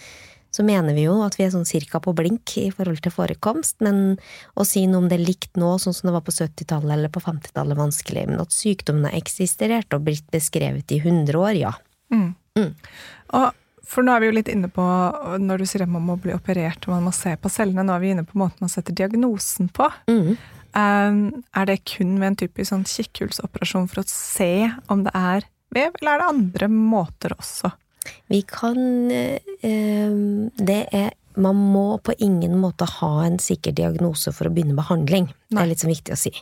[0.57, 3.75] Så mener vi jo at vi er sånn cirka på blink i forhold til forekomst,
[3.83, 4.17] men
[4.55, 7.11] å si noe om det er likt nå, sånn som det var på 70-tallet eller
[7.13, 8.23] på 50-tallet, er vanskelig.
[8.31, 11.73] Men at sykdommen har eksistert og blitt beskrevet i 100 år, ja.
[12.09, 12.31] Mm.
[12.57, 12.71] Mm.
[13.37, 13.51] Og
[13.87, 14.83] for nå er vi jo litt inne på,
[15.39, 17.95] når du sier at man må bli operert og man må se på cellene, nå
[17.95, 19.87] er vi inne på måten man setter diagnosen på.
[20.11, 20.35] Mm.
[20.77, 21.21] Um,
[21.55, 25.95] er det kun ved en typisk sånn kikkhullsoperasjon for å se om det er vev,
[26.01, 27.71] eller er det andre måter også?
[28.31, 28.77] Vi kan
[29.11, 29.39] eh,
[30.55, 35.29] Det er Man må på ingen måte ha en sikker diagnose for å begynne behandling.
[35.53, 36.33] Det er litt så viktig å si.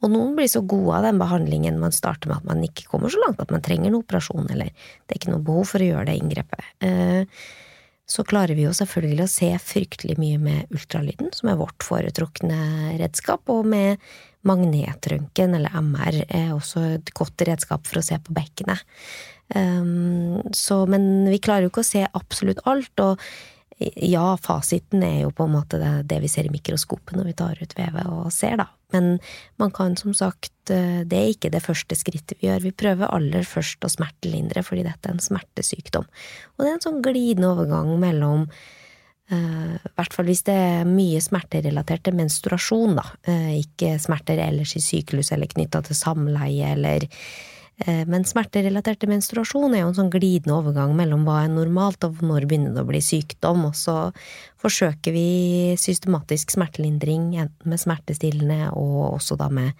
[0.00, 3.12] Og noen blir så gode av den behandlingen man starter med at man ikke kommer
[3.12, 5.90] så langt at man trenger en operasjon, eller det er ikke noe behov for å
[5.90, 6.72] gjøre det inngrepet.
[6.86, 7.44] Eh,
[8.06, 12.58] så klarer vi jo selvfølgelig å se fryktelig mye med ultralyden, som er vårt foretrukne
[13.00, 14.02] redskap, og med
[14.44, 18.84] magnetrøntgen, eller MR, er også et godt redskap for å se på bekkenet.
[19.54, 23.24] Um, så, men vi klarer jo ikke å se absolutt alt, og
[23.78, 27.36] ja, fasiten er jo på en måte det, det vi ser i mikroskopet når vi
[27.38, 28.68] tar ut vevet og ser, da.
[28.94, 29.18] Men
[29.58, 32.62] man kan som sagt, eh, det er ikke det første skrittet vi gjør.
[32.68, 36.06] Vi prøver aller først å smertelindre, fordi dette er en smertesykdom.
[36.06, 38.48] Og det er en sånn glidende overgang mellom
[39.24, 43.06] i uh, hvert fall hvis det er mye smerterelatert til menstruasjon, da.
[43.24, 47.53] Uh, ikke smerter ellers i syklus eller knytta til samleie eller eh,
[47.84, 52.20] Men smerterelatert til menstruasjon er jo en sånn glidende overgang mellom hva er normalt og
[52.22, 53.96] når begynner det å bli sykdom, og så
[54.62, 59.74] forsøker vi systematisk smertelindring enten med smertestillende og også da med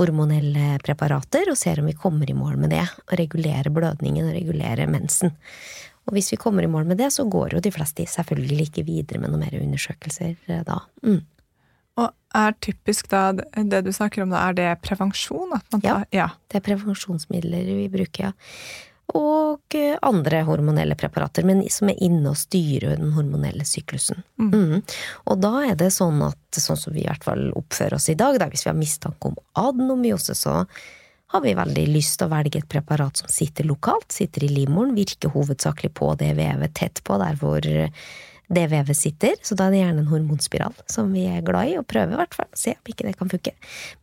[0.00, 4.36] hormonelle preparater, og ser om vi kommer i mål med det, og regulerer blødningen og
[4.36, 5.32] regulerer mensen.
[6.06, 8.86] Og hvis vi kommer i mål med det, så går jo de fleste selvfølgelig ikke
[8.86, 10.78] videre med noen mer undersøkelser eh, da.
[11.02, 11.22] Mm.
[11.96, 15.54] Og er typisk da, det du snakker om da, er det prevensjon?
[15.56, 15.94] At man Ja.
[15.94, 16.28] tar, ja.
[16.48, 18.32] Det er prevensjonsmidler vi bruker, ja.
[19.14, 24.24] Og eh, andre hormonelle preparater, men som er inne og styrer den hormonelle syklusen.
[24.42, 24.50] Mm.
[24.50, 24.82] Mm.
[25.30, 28.18] Og da er det sånn at, sånn som vi i hvert fall oppfører oss i
[28.18, 30.64] dag, da, hvis vi har mistanke om adenomyose, så
[31.32, 34.94] har vi veldig lyst til å velge et preparat som sitter lokalt, sitter i livmoren,
[34.98, 37.66] virker hovedsakelig på det vevet tett på der hvor
[38.48, 41.78] det vevet sitter, så da er det gjerne en hormonspiral som vi er glad i,
[41.80, 43.52] og prøver i hvert fall, se om ikke det kan funke.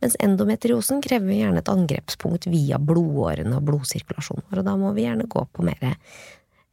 [0.04, 5.06] Mens endometriosen krever gjerne et angrepspunkt via blodårene og blodsirkulasjonen vår, og da må vi
[5.06, 5.86] gjerne gå på mer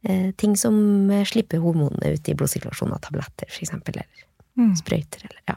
[0.04, 0.76] eh, ting som
[1.10, 4.74] eh, slipper hormonene ut i blodsirkulasjonen av tabletter, eksempel, eller Mm.
[4.76, 5.54] sprøyter eller ja.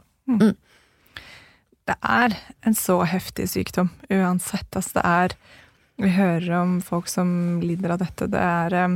[1.86, 4.70] Det er en så heftig sykdom, uansett.
[4.72, 5.36] Altså, det er
[5.98, 8.28] Vi hører om folk som lider av dette.
[8.32, 8.96] Det er eh,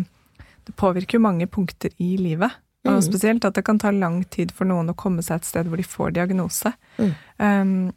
[0.66, 2.52] Det påvirker jo mange punkter i livet.
[2.86, 3.02] Og Mm.
[3.04, 5.78] spesielt at det kan ta lang tid for noen å komme seg et sted hvor
[5.78, 6.74] de får diagnose.
[6.98, 7.15] Mm.
[7.39, 7.94] Um,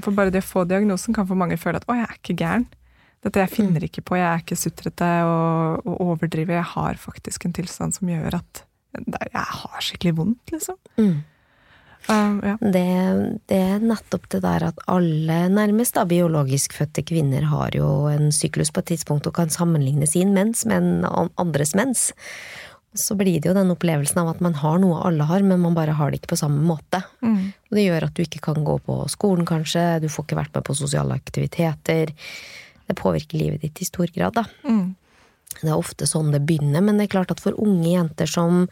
[0.00, 2.36] for bare det å få diagnosen kan for mange føle at 'å, jeg er ikke
[2.42, 2.66] gæren'.
[3.22, 3.88] Dette jeg finner Mm.
[3.88, 6.54] ikke på, jeg er ikke sutrete og, og overdriver.
[6.54, 10.76] Jeg har faktisk en tilstand som gjør at jeg har skikkelig vondt, liksom.
[10.98, 11.22] Mm.
[12.06, 12.56] Um, ja.
[12.60, 18.06] Det, det er nettopp det der at alle nærmest da, biologisk fødte kvinner har jo
[18.08, 22.12] en syklus på et tidspunkt og kan sammenligne sin mens med en andres mens.
[22.94, 25.74] Så blir det jo den opplevelsen av at man har noe alle har, men man
[25.74, 27.00] bare har det ikke på samme måte.
[27.26, 27.50] Mm.
[27.50, 30.54] Og det gjør at du ikke kan gå på skolen, kanskje, du får ikke vært
[30.54, 32.12] med på sosiale aktiviteter.
[32.86, 34.46] Det påvirker livet ditt i stor grad, da.
[34.68, 34.94] Mm.
[35.60, 38.64] Det er ofte sånn det begynner, men det er klart at for unge jenter som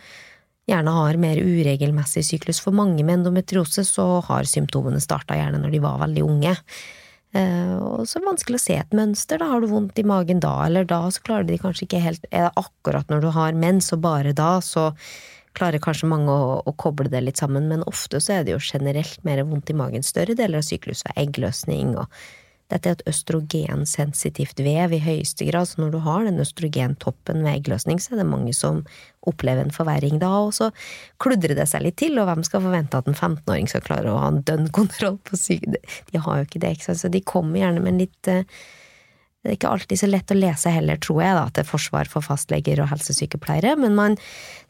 [0.70, 5.74] gjerne har mer uregelmessig syklus, for mange med endometriose så har symptomene starta gjerne når
[5.74, 6.54] de var veldig unge.
[7.32, 9.48] Eh, og så er det vanskelig å se et mønster, da.
[9.52, 12.48] Har du vondt i magen da eller da, så klarer de kanskje ikke helt Er
[12.48, 14.90] det akkurat når du har mens, og bare da, så
[15.56, 18.60] klarer kanskje mange å, å koble det litt sammen, men ofte så er det jo
[18.62, 20.04] generelt mer vondt i magen.
[20.04, 22.08] Større deler av sykluset, eggløsning og
[22.72, 27.58] dette er et østrogensensitivt vev i høyeste grad, så når du har den østrogentoppen ved
[27.58, 28.82] eggløsning, så er det mange som
[29.28, 30.70] opplever en forverring da, og så
[31.22, 34.20] kludrer det seg litt til, og hvem skal forvente at en 15-åring skal klare å
[34.22, 35.68] ha en dønn kontroll på syk...
[36.12, 38.46] De har jo ikke det, ikke sant, så de kommer gjerne med en litt eh,
[39.42, 42.22] det er ikke alltid så lett å lese heller, tror jeg, da, til forsvar for
[42.22, 44.14] fastleger og helsesykepleiere, men man,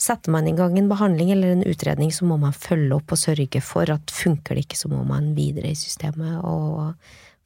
[0.00, 3.20] setter man i gang en behandling eller en utredning, så må man følge opp og
[3.20, 6.94] sørge for at funker det ikke, så må man videre i systemet og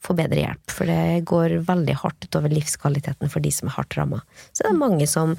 [0.05, 3.97] få bedre hjelp, for det går veldig hardt utover livskvaliteten for de som er hardt
[3.99, 4.21] ramma.
[4.53, 5.37] Så det er mange som,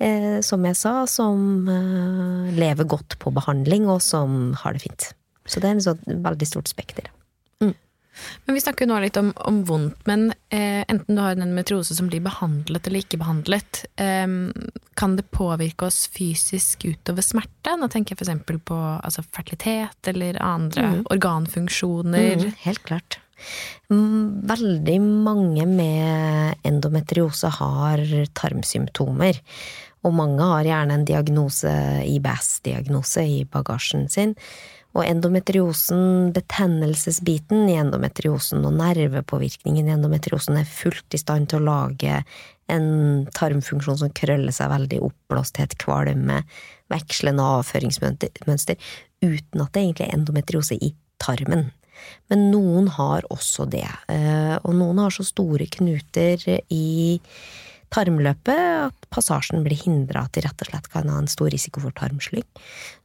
[0.00, 5.12] eh, som jeg sa, som eh, lever godt på behandling, og som har det fint.
[5.48, 7.10] Så det er en sånn veldig stort spekter.
[8.48, 11.44] Men vi snakker jo nå litt om, om vondt, men eh, enten du har en
[11.44, 14.26] endometriose som blir behandlet eller ikke behandlet, eh,
[14.98, 17.76] kan det påvirke oss fysisk utover smerte?
[17.78, 18.58] Nå tenker jeg f.eks.
[18.66, 21.04] på altså, fertilitet eller andre Mm.
[21.14, 22.42] organfunksjoner.
[22.42, 23.20] Mm, helt klart.
[23.92, 28.02] Mm, Veldig mange med endometriose har
[28.38, 29.40] tarmsymptomer.
[30.06, 31.70] Og mange har gjerne en diagnose,
[32.06, 34.36] IBS-diagnose, i bagasjen sin.
[34.96, 41.68] Og endometriosen, betennelsesbiten i endometriosen og nervepåvirkningen i endometriosen er fullt i stand til å
[41.68, 42.22] lage
[42.72, 46.42] en tarmfunksjon som krøller seg veldig, oppblåsthet, kvalme,
[46.92, 48.78] vekslende avføringsmønster,
[49.24, 51.68] uten at det egentlig er endometriose i tarmen.
[52.30, 57.30] Men noen har også det, eh, og noen har så store knuter i
[57.94, 61.80] tarmløpet at passasjen blir hindra, at de rett og slett kan ha en stor risiko
[61.80, 62.44] for tarmslyng.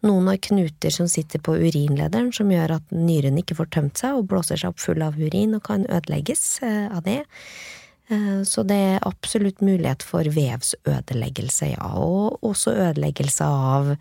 [0.03, 4.17] Noen har knuter som sitter på urinlederen, som gjør at nyren ikke får tømt seg
[4.19, 7.21] og blåser seg opp full av urin og kan ødelegges eh, av det.
[8.11, 13.95] Eh, Så det er absolutt mulighet for vevsødeleggelse, ja, og også ødeleggelse av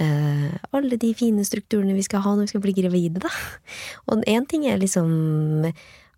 [0.00, 3.32] eh, alle de fine strukturene vi skal ha når vi skal bli gravide, da.
[4.10, 5.68] Og én ting er liksom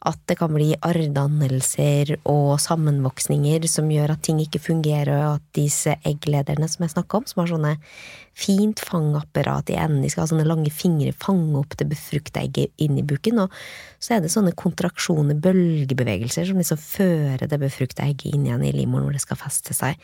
[0.06, 5.46] at det kan bli arrdannelser og sammenvoksninger som gjør at ting ikke fungerer, og at
[5.58, 7.72] disse egglederne som jeg snakka om, som har sånne
[8.38, 12.70] fint fangapparat i enden, de skal ha sånne lange fingre, fange opp det befrukta egget
[12.78, 13.56] inn i buken, og
[13.98, 18.72] så er det sånne kontraksjoner, bølgebevegelser, som liksom fører det befrukta egget inn igjen i
[18.76, 19.98] livmoren hvor det skal feste seg.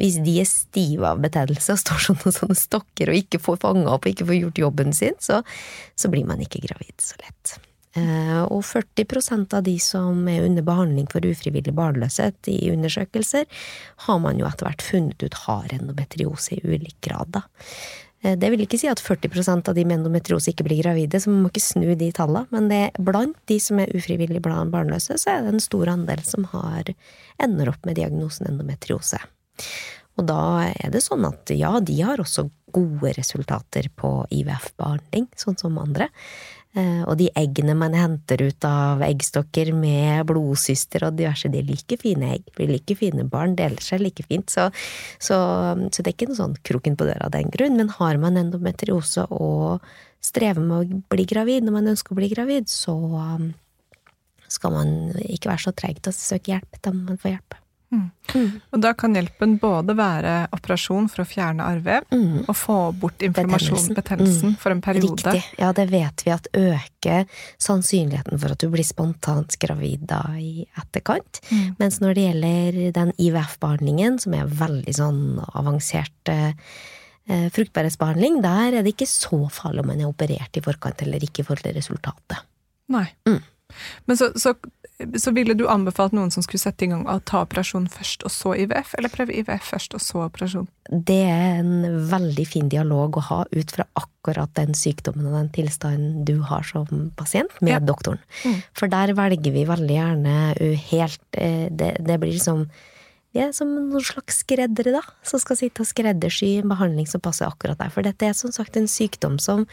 [0.00, 3.92] Hvis de er stive av betennelse og står sånne, sånne stokker og ikke får fanga
[3.92, 5.44] opp og ikke får gjort jobben sin, så,
[5.92, 7.58] så blir man ikke gravid så lett.
[7.94, 13.46] Eh, Og 40% av de som er under behandling for ufrivillig barnløshet i undersøkelser,
[14.08, 17.42] har man jo etter hvert funnet ut har endometriose i ulik grad, da.
[18.24, 21.30] Eh, Det vil ikke si at 40% av de med endometriose ikke blir gravide, så
[21.30, 25.30] man må ikke snu de tallene, men det blant de som er ufrivillig barnløse, så
[25.30, 26.84] er det en stor andel som har,
[27.38, 29.20] ender opp med diagnosen endometriose.
[30.16, 35.58] Og da er det sånn at ja, de har også gode resultater på IVF-behandling, sånn
[35.58, 36.08] som andre.
[36.74, 41.68] Eh, Og de eggene man henter ut av eggstokker med blodsyster og diverse, de er
[41.68, 44.50] like fine egg, blir like fine barn, deler seg like fint.
[44.50, 44.66] Så,
[45.22, 45.38] så,
[45.78, 47.78] så det er ikke noe sånn kroken på døra av den grunn.
[47.78, 49.84] Men har man endometriose og
[50.24, 53.52] strever med å bli gravid når man ønsker å bli gravid, så um,
[54.50, 56.80] skal man ikke være så treig til å søke hjelp.
[56.82, 57.60] Da må man få hjelp.
[58.72, 62.48] Og da kan hjelpen både være operasjon for å fjerne arrvev, Mm.
[62.48, 65.22] og få bort informasjonsbetennelsen betennelsen, for en periode.
[65.22, 65.44] Riktig.
[65.58, 67.26] Ja, det vet vi at øker
[67.58, 71.40] sannsynligheten for at du blir spontant gravid da i etterkant.
[71.50, 71.76] Mm.
[71.78, 75.22] Mens når det gjelder den IVF-behandlingen, som er veldig sånn
[75.54, 76.52] avansert eh,
[77.24, 81.22] Eh, fruktbarhetsbehandling, der er det ikke så farlig om man er operert i forkant eller
[81.24, 82.42] ikke i forhold til resultatet.
[82.92, 83.06] Nei.
[83.24, 83.38] Mm.
[84.04, 84.52] Men så, så,
[85.18, 88.30] så ville du anbefalt noen som skulle sette i gang å ta operasjon først og
[88.30, 90.68] så IVF, eller prøve IVF først og så operasjon?
[90.90, 95.50] Det er en veldig fin dialog å ha ut fra akkurat den sykdommen og den
[95.56, 97.80] tilstanden du har som pasient, med Ja.
[97.80, 98.22] doktoren.
[98.44, 98.62] Mm.
[98.72, 102.68] For der velger vi veldig gjerne uh, helt eh, Det, det blir som
[103.34, 107.22] vi er som noen slags skreddere, da, som skal sitte og skreddersy en behandling som
[107.22, 107.90] passer akkurat deg.
[107.90, 109.66] For dette er som sagt en sykdom som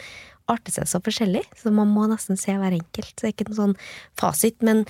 [0.50, 3.14] arter seg så forskjellig, så man må nesten se hver enkelt.
[3.14, 3.76] Så det er ikke noen sånn
[4.18, 4.58] fasit.
[4.66, 4.82] Men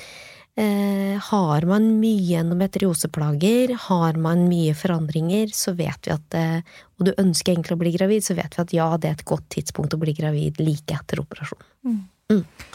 [0.56, 7.10] eh, har man mye endometrioseplager, har man mye forandringer, så vet vi at eh, Og
[7.10, 9.48] du ønsker egentlig å bli gravid, så vet vi at ja, det er et godt
[9.52, 11.60] tidspunkt å bli gravid like etter operasjon.
[12.32, 12.71] Og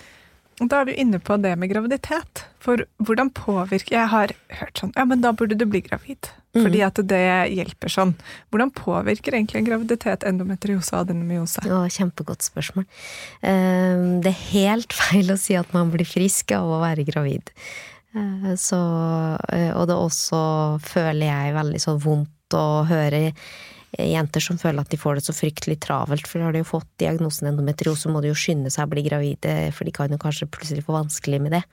[0.58, 2.46] Da er du inne på det med graviditet.
[2.64, 6.32] For hvordan påvirker Jeg har hørt sånn Ja, men da burde du bli gravid.
[6.58, 7.20] Fordi at det
[7.54, 8.16] hjelper sånn.
[8.50, 11.62] Hvordan påvirker egentlig en graviditet endometriose og adenomyose?
[11.70, 12.88] Ja, kjempegodt spørsmål.
[13.46, 17.54] Eh, Det er helt feil å si at man blir frisk av å være gravid.
[18.18, 18.80] Eh, Så,
[19.54, 20.42] eh, og det er også,
[20.82, 23.34] føler jeg, veldig så vondt å høre
[23.96, 26.90] jenter som føler at de får det så fryktelig travelt, for har de jo fått
[27.00, 30.50] diagnosen endometriose, må de jo skynde seg å bli gravide, for de kan jo kanskje
[30.52, 31.64] plutselig få vanskelig med det.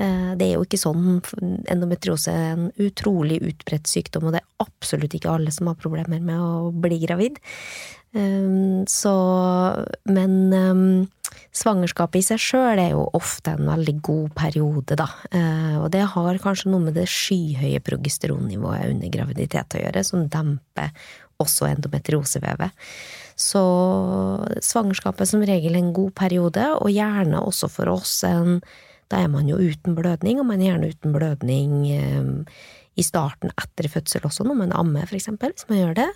[0.00, 1.20] Eh, Det er jo ikke sånn.
[1.68, 6.20] Endometriose er en utrolig utbredt sykdom, og det er absolutt ikke alle som har problemer
[6.20, 7.40] med å bli gravid.
[8.12, 11.08] Um, Så Men um,
[11.54, 15.06] svangerskapet i seg sjøl er jo ofte en veldig god periode, da.
[15.30, 20.28] Eh, Og det har kanskje noe med det skyhøye progesteronnivået under graviditet å gjøre, som
[20.28, 20.90] demper
[21.42, 22.76] også endometriosevevet.
[23.40, 23.62] Så
[24.60, 28.60] svangerskapet er som regel en god periode, og gjerne også for oss en
[29.10, 32.28] Da er man jo uten blødning, og man er gjerne uten blødning eh,
[32.94, 36.08] i starten etter fødsel også, når man ammer, eksempel, hvis man gjør det.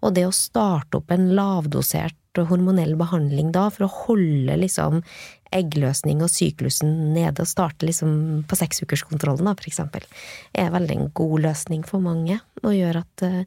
[0.00, 2.16] Og det å starte opp en lavdosert
[2.48, 5.02] hormonell behandling da, for å holde liksom
[5.54, 10.04] eggløsning og syklusen nede, og starte liksom på seksukerskontrollen da, for eksempel,
[10.52, 13.42] er veldig en god løsning for mange, og gjør at eh,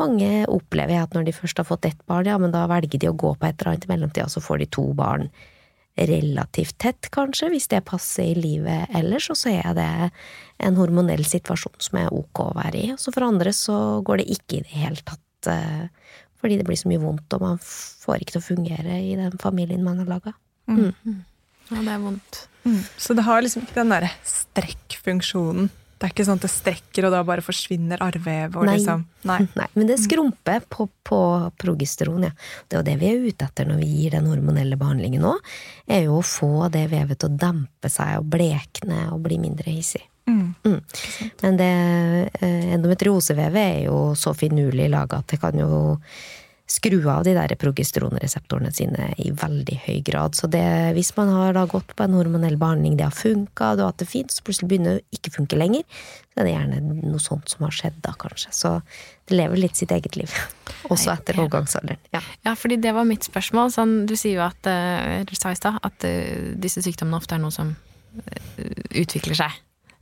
[0.00, 3.10] mange opplever at når de først har fått ett barn, ja, men da velger de
[3.10, 5.28] å gå på et eller annet i mellomtida, så får de to barn
[6.00, 9.90] relativt tett, kanskje, hvis det passer i livet ellers, og så er det
[10.62, 12.92] en hormonell situasjon som er ok å være i.
[12.94, 16.68] Og så for andre så går det ikke i det hele tatt, eh, fordi det
[16.68, 20.00] blir så mye vondt, og man får ikke til å fungere i den familien man
[20.00, 20.36] har laga.
[21.70, 22.40] Ja, det er vondt.
[22.64, 22.80] Mm.
[22.98, 25.70] Så det har liksom ikke den derre strekkfunksjonen.
[26.00, 28.78] Det er ikke sånn at det strekker, og da bare forsvinner arrvev Nei.
[28.78, 29.36] liksom Nei.
[29.58, 31.20] Nei, men det skrumper på, på
[31.60, 32.30] progesteron, ja.
[32.64, 35.34] Det er jo det vi er ute etter når vi gir den hormonelle behandlingen nå,
[35.84, 39.76] er jo å få det vevet til å dempe seg og blekne og bli mindre
[39.76, 40.06] hissig.
[40.30, 40.80] Mm.
[41.42, 41.70] Men det
[42.40, 45.70] eh, endometriosevevet er jo så finurlig laga at det kan jo
[46.70, 50.36] skru av de der progesteronreseptorene sine i veldig høy grad.
[50.38, 50.62] Så det,
[50.96, 54.02] hvis man har da gått på en hormonell behandling, det har funka, du har hatt
[54.02, 57.22] det fint, så plutselig begynner det å ikke funke lenger, så er det gjerne noe
[57.22, 58.52] sånt som har skjedd da, kanskje.
[58.54, 58.74] Så
[59.30, 60.36] det lever litt sitt eget liv.
[60.92, 62.02] Også etter overgangsalderen.
[62.14, 62.22] Ja.
[62.46, 63.74] Ja, fordi det var mitt spørsmål.
[63.74, 67.36] Sånn, du sier jo at, eh, eller sa i stad, at eh, disse sykdommene ofte
[67.36, 68.70] er noe som eh,
[69.02, 69.58] utvikler seg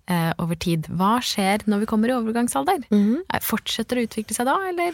[0.08, 0.88] eh, over tid.
[0.98, 2.84] Hva skjer når vi kommer i overgangsalder?
[2.90, 3.40] Mm -hmm.
[3.44, 4.92] Fortsetter det å utvikle seg da, eller?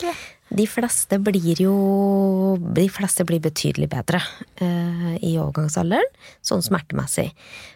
[0.48, 4.20] De fleste blir jo De fleste blir betydelig bedre
[4.60, 6.06] eh, i overgangsalderen,
[6.42, 7.32] sånn smertemessig.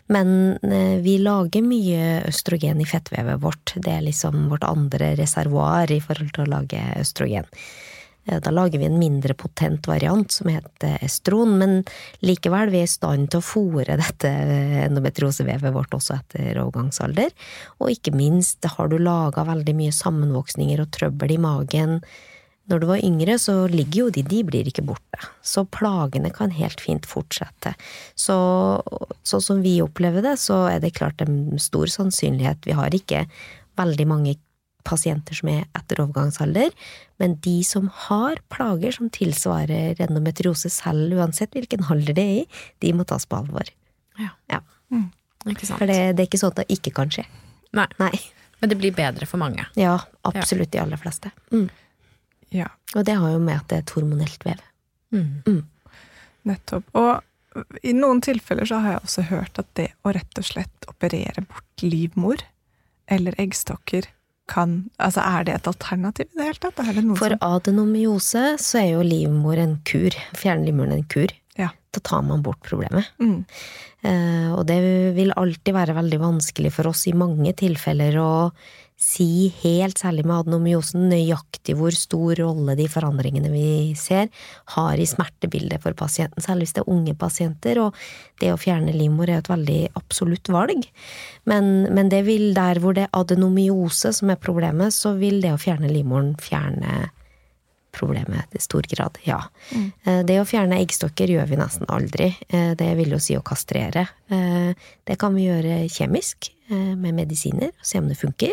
[0.06, 3.74] Men eh, vi lager mye østrogen i fettvevet vårt.
[3.76, 7.44] Det er liksom vårt andre reservoar i forhold til å lage østrogen.
[8.28, 11.82] Eh, Da lager vi en mindre potent variant som heter estron, men
[12.20, 14.30] likevel vi er i stand til å fòre dette
[14.84, 17.32] endometriosevevet vårt også etter overgangsalder.
[17.80, 22.00] Og ikke minst har du laga veldig mye sammenvoksninger og trøbbel i magen
[22.68, 25.22] når du var yngre, så ligger jo de, de blir ikke borte.
[25.40, 27.72] Så plagene kan helt fint fortsette.
[28.12, 28.36] Så
[29.24, 33.24] sånn som vi opplever det, så er det klart en stor sannsynlighet Vi har ikke
[33.78, 34.36] veldig mange
[34.86, 36.70] pasienter som er etter overgangsalder,
[37.18, 42.46] men de som har plager som tilsvarer endometriose selv, uansett hvilken alder det er i,
[42.84, 43.70] de må tas på alvor.
[44.18, 44.32] Ja.
[44.52, 44.62] Ja.
[45.46, 45.78] Ikke sant?
[45.78, 47.24] For det, det er ikke sånn at det ikke kan skje.
[47.76, 47.86] Nei.
[48.00, 48.14] Nei.
[48.58, 49.66] Men det blir bedre for mange.
[49.78, 51.30] Ja, absolutt de aller fleste.
[51.54, 51.68] Mm.
[52.54, 54.62] Ja, Og det har jo med at det er et hormonelt vev.
[55.12, 55.62] Mm.
[56.48, 56.84] nettopp.
[56.96, 60.88] Og i noen tilfeller så har jeg også hørt at det å rett og slett
[60.90, 62.42] operere bort livmor
[63.08, 64.08] eller eggstokker
[64.48, 66.80] kan Altså, er det et alternativ i det hele tatt?
[67.18, 70.16] For som adenomyose så er jo livmor en kur.
[70.38, 71.32] Fjerne livmoren en kur.
[71.58, 71.70] Ja.
[71.94, 73.12] Da tar man bort problemet.
[73.22, 73.44] mm.
[74.06, 74.76] Eh, og det
[75.16, 78.28] vil alltid være veldig vanskelig for oss i mange tilfeller å
[78.98, 84.26] si helt, særlig med adenomyosen, nøyaktig hvor stor rolle de forandringene vi ser,
[84.74, 88.00] har i smertebildet for pasienten, særlig hvis det er unge pasienter, og
[88.42, 90.88] det å fjerne livmor er et veldig absolutt valg.
[91.46, 95.54] Men, men det vil der hvor det er adenomyose som er problemet, så vil det
[95.54, 97.06] å fjerne livmoren fjerne
[97.98, 99.40] problemet i stor grad, ja.
[99.74, 99.90] Mm.
[100.28, 102.30] Det å fjerne eggstokker gjør vi nesten aldri.
[102.48, 104.06] Eh, det vil jo si å kastrere.
[104.30, 104.70] Eh,
[105.04, 108.50] det kan vi gjøre kjemisk, med medisiner, og se om det funker.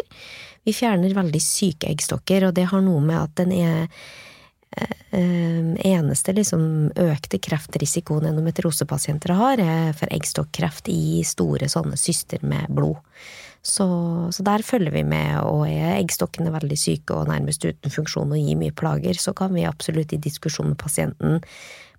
[0.63, 3.89] Vi fjerner veldig syke eggstokker, og det har noe med at den er
[5.11, 6.63] eneste liksom
[6.95, 13.03] økte kreftrisikoen endometriosepasienter har, er for eggstokkreft i store sånne syster med blod.
[13.65, 13.85] Så,
[14.29, 18.37] så, der følger vi med, og er eggstokkene veldig syke og nærmest uten funksjon og
[18.37, 21.41] gir mye plager, så kan vi absolutt i diskusjon med pasienten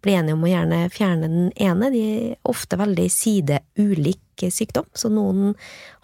[0.05, 1.91] bli enige om å gjerne fjerne den ene.
[1.91, 5.57] De er ofte veldig sideulik sykdom, så noen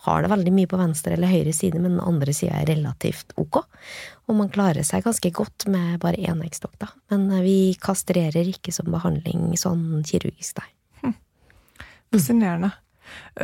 [0.09, 3.31] har det veldig mye på venstre eller høyre side, men den andre sida er relativt
[3.39, 3.63] ok.
[4.27, 6.91] Og man klarer seg ganske godt med bare én eggstokk, da.
[7.13, 10.71] Men vi kastrerer ikke som behandling sånn kirurgisk, nei.
[11.05, 11.19] Hm.
[12.17, 12.73] Fascinerende.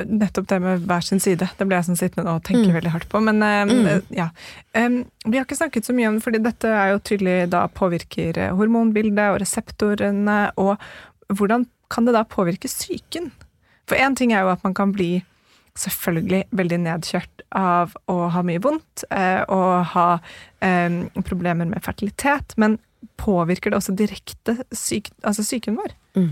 [0.05, 1.49] Nettopp det med hver sin side.
[1.59, 2.75] Det ble jeg sånn sittende og tenke mm.
[2.77, 3.23] veldig hardt på.
[3.25, 4.12] Men um, mm.
[4.16, 4.29] ja.
[4.77, 7.64] Um, vi har ikke snakket så mye om det, fordi dette er jo tydelig da
[7.73, 10.39] påvirker eh, hormonbildet og reseptorene.
[10.61, 10.77] Og
[11.33, 13.33] hvordan kan det da påvirke psyken?
[13.89, 15.19] For én ting er jo at man kan bli
[15.79, 20.09] selvfølgelig veldig nedkjørt av å ha mye vondt eh, og ha
[20.64, 22.77] eh, problemer med fertilitet, men
[23.21, 25.95] påvirker det også direkte syk, altså psyken vår?
[26.19, 26.31] Mm.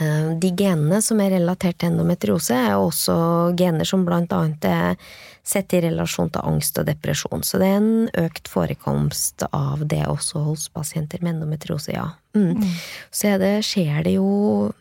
[0.00, 3.16] Eh, de genene som er relatert til endometriose, er også
[3.58, 4.96] gener som blant annet er
[5.44, 7.44] sett i relasjon til angst og depresjon.
[7.46, 12.08] Så det er en økt forekomst av det også hos pasienter med endometriose, ja.
[12.34, 12.56] Mm.
[12.58, 12.74] Mm.
[13.14, 14.72] Så det, skjer det jo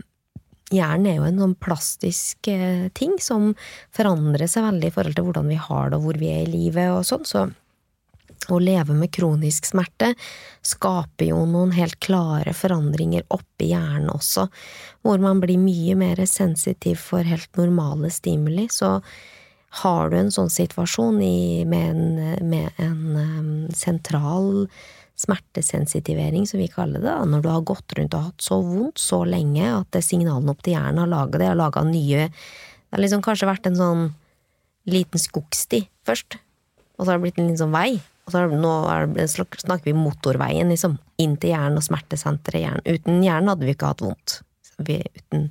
[0.73, 3.51] Hjernen er jo en sånn plastisk eh, ting som
[3.93, 6.49] forandrer seg veldig i forhold til hvordan vi har det og hvor vi er i
[6.49, 7.27] livet og sånn.
[7.29, 7.43] Så
[8.51, 10.11] å leve med kronisk smerte
[10.65, 14.47] skaper jo noen helt klare forandringer oppi hjernen også,
[15.05, 18.67] hvor man blir mye mer sensitiv for helt normale stimuli.
[18.71, 18.97] Så
[19.83, 24.67] har du en sånn situasjon i, med en, med en sentral
[25.23, 29.01] smertesensitivering, som vi kaller det, da, når du har gått rundt og hatt så vondt
[29.01, 33.01] så lenge at signalene opp til hjernen har laga det, har laga nye Det har
[33.01, 34.01] liksom kanskje vært en sånn
[34.89, 36.37] liten skogsti først,
[36.97, 38.01] og så har det blitt en liten sånn vei.
[38.23, 38.73] Og så nå
[39.27, 40.97] snakker vi motorveien, liksom.
[41.21, 42.85] Inn til hjernen og smertesenteret hjernen.
[42.87, 44.39] Uten hjernen hadde vi ikke hatt vondt.
[44.63, 45.49] Så vi, uten,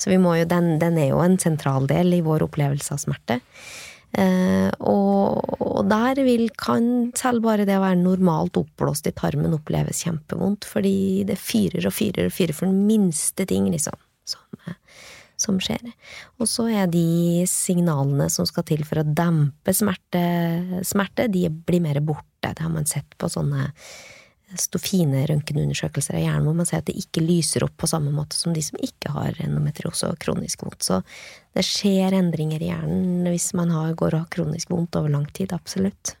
[0.00, 3.38] så jo, den, den, er jo en sentral del i vår opplevelse av smerte.
[4.16, 9.54] Eh, og, og, der vil, kan selv bare det å være normalt oppblåst i tarmen
[9.54, 13.96] oppleves kjempevondt, fordi det fyrer og fyrer og fyrer for den minste ting, liksom.
[15.38, 15.84] Som, skjer.
[16.42, 20.22] Og så er de signalene som skal til for å dempe smerte,
[20.82, 22.50] smerte de blir mer borte.
[22.50, 23.68] Det har man sett på sånne
[24.80, 28.34] fine røntgenundersøkelser av hjernen hvor man ser at det ikke lyser opp på samme måte
[28.34, 30.82] som de som ikke har endometriose og kronisk vondt.
[30.82, 31.02] Så
[31.54, 35.28] det skjer endringer i hjernen hvis man har, går og har kronisk vondt over lang
[35.36, 35.52] tid.
[35.52, 36.16] Absolutt.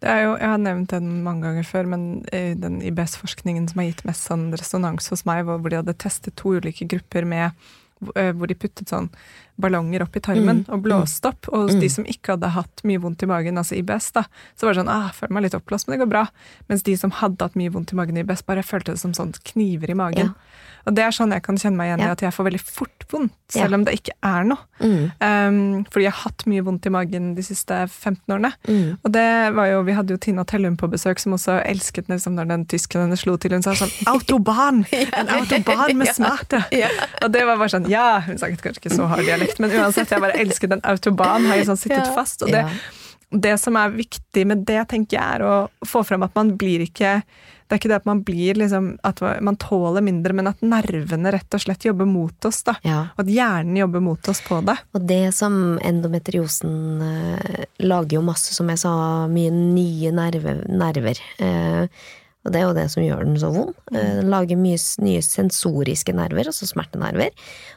[0.00, 3.90] Det er jo, Jeg har nevnt den mange ganger før, men den IBS-forskningen som har
[3.90, 7.79] gitt mest sånn resonans hos meg, hvor de hadde testet to ulike grupper med Eh,
[8.00, 9.10] hvor de puttet sånn
[9.60, 10.70] ballonger opp i tarmen mm.
[10.72, 11.48] og blåste opp.
[11.52, 11.82] Og hos mm.
[11.82, 14.24] de som ikke hadde hatt mye vondt i magen, altså IBS, da,
[14.56, 16.26] så var det sånn ah, 'føler meg litt oppblåst, men det går bra'.
[16.72, 19.14] Mens de som hadde hatt mye vondt i magen i IBS, bare følte det som
[19.16, 20.32] sånn kniver i magen.
[20.32, 20.70] Ja.
[20.88, 23.04] Og det er sånn jeg kan kjenne meg igjen i at jeg får veldig fort
[23.10, 24.62] vondt, selv om det ikke er noe.
[24.80, 25.02] Mm.
[25.20, 25.58] Um,
[25.90, 28.52] fordi jeg har hatt mye vondt i magen de siste 15 årene.
[28.68, 28.96] Mm.
[28.96, 29.26] Og det
[29.56, 32.64] var jo, Vi hadde jo Tina Tellum på besøk, som også elsket liksom, når den
[32.70, 33.56] tyskeren henne slo til.
[33.56, 34.84] Hun sa sånn 'autobahn'!
[35.20, 36.62] En autobahn med smerte!
[37.24, 38.22] Og det var bare sånn Ja!
[38.26, 41.50] Hun snakket kanskje ikke så hard dialekt, men uansett, jeg bare elsket den autobanen.
[41.50, 42.46] Har sånn sittet fast.
[42.46, 42.66] og det
[43.30, 46.82] det som er viktig med det, tenker jeg, er å få frem at man blir
[46.82, 47.20] ikke
[47.70, 51.30] det er ikke det at man blir liksom, at man tåler mindre, men at nervene
[51.30, 52.64] rett og slett jobber mot oss.
[52.66, 52.74] da.
[52.82, 53.04] Ja.
[53.14, 54.74] Og at hjernen jobber mot oss på det.
[54.90, 58.94] Og det som endometriosen eh, lager jo masse, som jeg sa,
[59.30, 61.22] mye nye nerve, nerver.
[61.38, 61.86] Eh,
[62.40, 63.74] og det er jo det som gjør den så vond.
[63.92, 67.34] Eh, den lager mye nye sensoriske nerver, altså smertenerver.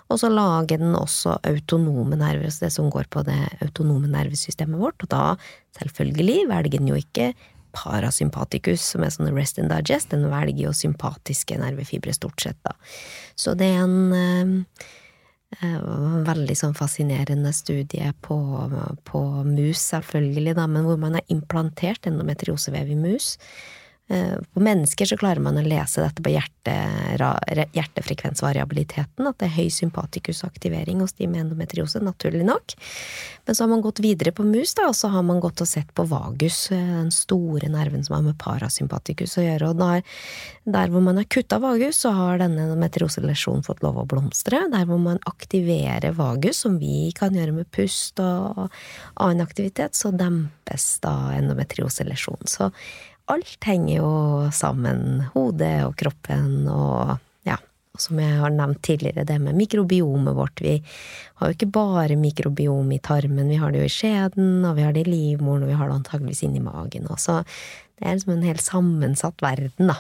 [0.07, 4.79] Og så lager den også autonome nerver, altså det som går på det autonome nervesystemet
[4.79, 5.03] vårt.
[5.03, 5.23] Og da,
[5.81, 7.33] selvfølgelig, velger den jo ikke
[7.73, 12.75] parasympaticus, som er sånn rest and digest, den velger jo sympatiske nervefibre stort sett, da.
[13.35, 14.89] Så det er en eh,
[15.59, 15.87] eh,
[16.27, 18.37] veldig sånn fascinerende studie på,
[19.09, 23.33] på, mus, selvfølgelig, da, men hvor man har implantert endometriosevev i mus.
[24.09, 26.73] Eh, på mennesker så klarer man å lese dette på hjerte,
[27.71, 32.75] hjertefrekvensvariabiliteten, at det er høy sympatikusaktivering hos de med endometriose, naturlig nok.
[33.47, 35.69] Men så har man gått videre på mus, da, og så har man gått og
[35.71, 39.71] sett på vagus, eh, den store nerven som har med parasympatikus å gjøre.
[39.71, 40.03] Og der,
[40.75, 44.65] der hvor man har kutta vagus, så har denne endometrioselesjonen fått lov å blomstre.
[44.73, 48.67] Der hvor man aktiverer vagus, som vi kan gjøre med pust og
[49.15, 52.51] annen aktivitet, så dempes da endometrioselesjonen.
[52.51, 52.71] Så
[53.31, 54.09] alt henger jo
[54.55, 55.23] sammen.
[55.33, 57.15] Hodet og kroppen og
[57.47, 57.57] ja.
[57.99, 60.63] Som jeg har nevnt tidligere, det med mikrobiomet vårt.
[60.65, 60.79] Vi
[61.39, 64.85] har jo ikke bare mikrobiom i tarmen, vi har det jo i skjeden, og vi
[64.85, 67.43] har det i livmoren, og vi har det antageligvis inni magen også.
[67.99, 69.99] Det er liksom en helt sammensatt verden, da.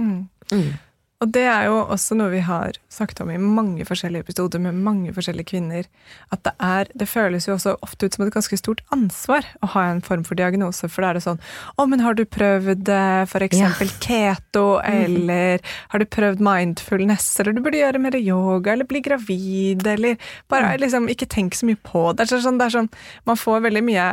[0.00, 0.28] Mm.
[0.54, 0.70] Mm.
[1.18, 4.76] Og det er jo også noe vi har snakket om i mange forskjellige episoder med
[4.86, 5.86] mange forskjellige kvinner.
[6.30, 9.70] At det er Det føles jo også ofte ut som et ganske stort ansvar å
[9.74, 10.86] ha en form for diagnose.
[10.86, 11.40] For da er det sånn
[11.74, 13.32] Å, men har du prøvd f.eks.
[13.32, 13.98] for eksempel ja.
[14.04, 15.04] keto, mhm.
[15.04, 20.30] eller har du prøvd mindfulness, eller du burde gjøre mer yoga, eller bli gravid, eller
[20.48, 22.28] bare liksom ikke tenk så mye på det.
[22.28, 22.92] Det er sånn, det er sånn
[23.26, 24.06] Man får veldig mye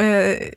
[0.00, 0.48] øh,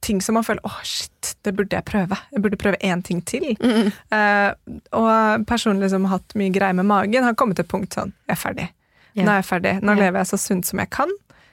[0.00, 2.18] ting som man føler åh, shit, det burde jeg prøve.
[2.32, 3.54] Jeg burde prøve én ting til.
[3.58, 3.90] Mm.
[4.14, 7.96] Uh, og personlig som har hatt mye greier med magen, har kommet til et punkt
[7.96, 8.68] sånn Jeg er ferdig.
[9.14, 9.26] Yeah.
[9.26, 9.74] Nå er jeg ferdig.
[9.82, 10.04] Nå yeah.
[10.06, 11.10] lever jeg så sunt som jeg kan,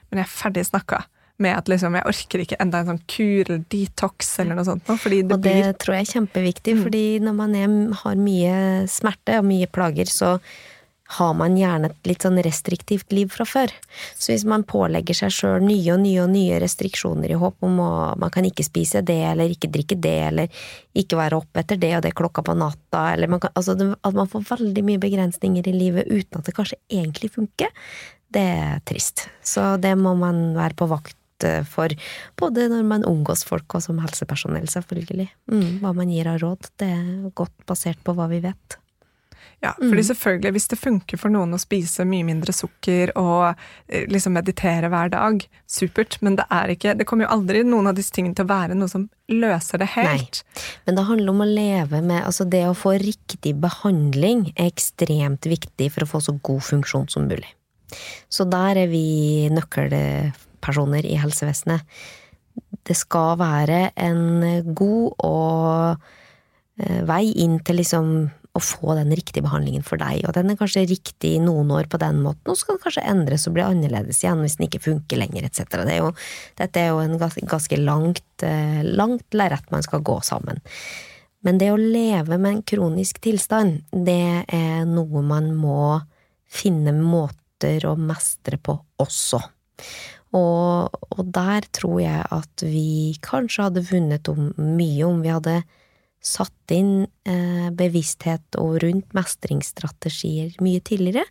[0.10, 1.04] men jeg er ferdig snakka.
[1.42, 4.86] Med at liksom, jeg orker ikke enda en sånn kur eller detox eller noe sånt.
[4.86, 5.72] Fordi det og det blir...
[5.82, 6.84] tror jeg er kjempeviktig, mm.
[6.86, 8.60] fordi når man er, har mye
[8.92, 10.36] smerte og mye plager, så
[11.18, 13.74] har man gjerne et litt sånn restriktivt liv fra før.
[14.16, 17.80] Så hvis man pålegger seg sjøl nye og nye og nye restriksjoner i håp om
[17.84, 20.64] at man kan ikke spise det, eller ikke drikke det, eller
[20.98, 24.18] ikke være oppe etter det og det klokka på natta, eller man kan, altså at
[24.18, 27.74] man får veldig mye begrensninger i livet uten at det kanskje egentlig funker,
[28.32, 29.28] det er trist.
[29.44, 31.92] Så det må man være på vakt eh, for,
[32.40, 35.28] både når man omgås folk og som helsepersonell, selvfølgelig.
[35.52, 38.81] Mm, hva man gir av råd, det er godt basert på hva vi vet.
[39.62, 40.04] Ja, fordi mm.
[40.04, 43.52] selvfølgelig, hvis det funker for noen å spise mye mindre sukker og
[43.86, 47.92] eh, liksom meditere hver dag, supert, men det er ikke Det kommer jo aldri noen
[47.92, 50.42] av disse tingene til å være noe som løser det helt.
[50.42, 54.72] Nei, men det handler om å leve med Altså, det å få riktig behandling er
[54.72, 57.54] ekstremt viktig for å få så god funksjon som mulig.
[58.34, 61.86] Så der er vi nøkkelpersoner i helsevesenet.
[62.82, 66.06] Det skal være en god og
[66.82, 68.14] eh, vei inn til liksom
[68.52, 71.88] å få den riktige behandlingen for deg, og den er kanskje riktig i noen år
[71.92, 74.68] på den måten, og så kan den kanskje endres og bli annerledes igjen hvis den
[74.68, 75.64] ikke funker lenger, etc.
[75.78, 76.12] Det er jo,
[76.60, 80.60] dette er jo en ganske langt, eh, langt lerret man skal gå sammen.
[81.42, 86.02] Men det å leve med en kronisk tilstand, det er noe man må
[86.52, 89.40] finne måter å mestre på også.
[90.38, 95.62] Og, og der tror jeg at vi kanskje hadde vunnet om mye om vi hadde
[96.22, 101.26] satt inn eh, bevissthet og rundt mestringsstrategier mye tidligere,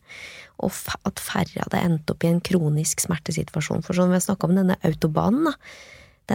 [0.61, 0.75] og
[1.07, 3.85] at færre hadde endt opp i en kronisk smertesituasjon.
[3.87, 5.55] For som vi har snakka om denne autobanen, da,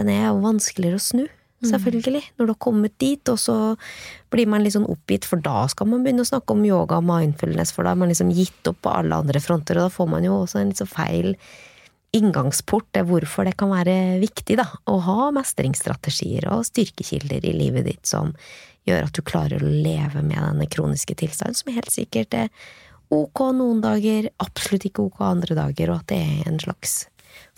[0.00, 1.26] den er jo vanskeligere å snu.
[1.26, 1.68] Mm.
[1.70, 2.24] Selvfølgelig.
[2.36, 3.56] Når du har kommet dit, og så
[4.32, 7.08] blir man litt sånn oppgitt, for da skal man begynne å snakke om yoga og
[7.08, 10.10] mindfulness, for da har man liksom gitt opp på alle andre fronter, og da får
[10.16, 11.34] man jo også en litt så feil
[12.16, 17.86] inngangsport til hvorfor det kan være viktig da, å ha mestringsstrategier og styrkekilder i livet
[17.88, 18.34] ditt som
[18.86, 22.52] gjør at du klarer å leve med denne kroniske tilstanden, som helt sikkert er
[23.14, 27.04] ok noen dager, absolutt ikke ok andre dager, og at det er en slags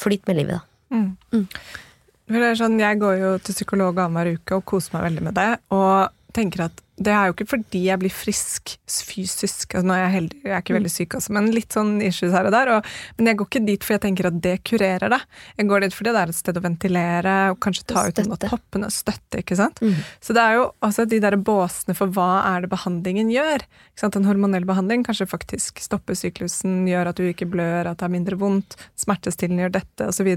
[0.00, 0.96] flyt med livet, da.
[0.96, 1.10] Mm.
[1.32, 2.52] Mm.
[2.58, 6.34] Sånn, jeg går jo til psykolog annenhver uke og koser meg veldig med det, og
[6.36, 9.74] tenker at det er jo ikke fordi jeg blir frisk fysisk.
[9.74, 12.34] Altså, nå er jeg heldig, jeg er ikke veldig syk, altså, men litt sånn issues
[12.34, 12.72] her og der.
[12.74, 12.88] Og,
[13.18, 15.20] men jeg går ikke dit fordi jeg tenker at det kurerer det.
[15.60, 18.34] Jeg går dit fordi det er et sted å ventilere og kanskje ta ut noen
[18.34, 18.90] av toppene.
[18.94, 19.82] Støtte, ikke sant.
[19.84, 20.02] Mm.
[20.24, 23.64] Så det er jo også de der båsene for hva er det behandlingen gjør.
[23.92, 24.18] Ikke sant?
[24.18, 28.16] En hormonell behandling kanskje faktisk stopper syklusen, gjør at du ikke blør, at det er
[28.18, 30.34] mindre vondt, smertestillende gjør dette, osv.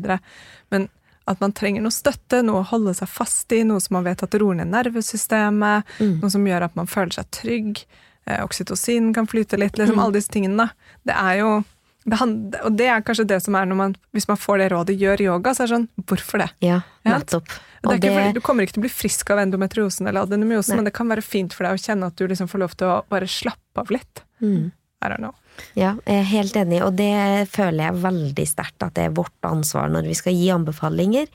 [0.72, 0.91] Men
[1.30, 4.24] at man trenger noe støtte, noe å holde seg fast i, noe som man vet
[4.26, 6.16] at roer ned nervesystemet, mm.
[6.24, 7.84] noe som gjør at man føler seg trygg.
[8.26, 10.04] Eh, oksytocin kan flyte litt, liksom mm.
[10.04, 10.72] alle disse tingene.
[11.08, 11.54] Det er jo
[12.02, 12.18] det
[12.66, 15.22] og det er kanskje det som er når man, hvis man får det rådet, gjør
[15.22, 16.48] yoga, så er det sånn hvorfor det?
[16.66, 17.52] Ja, nettopp.
[17.82, 18.10] Det det...
[18.10, 21.10] Fordi, du kommer ikke til å bli frisk av endometriosen eller adenomyosen, men det kan
[21.10, 23.86] være fint for deg å kjenne at du liksom får lov til å bare slappe
[23.86, 24.24] av litt.
[24.42, 24.72] Mm.
[25.02, 25.38] I don't know.
[25.78, 27.14] Ja, jeg er helt enig, og det
[27.51, 31.32] føler jeg veldig sterkt at det er vårt ansvar når vi skal gi anbefalinger,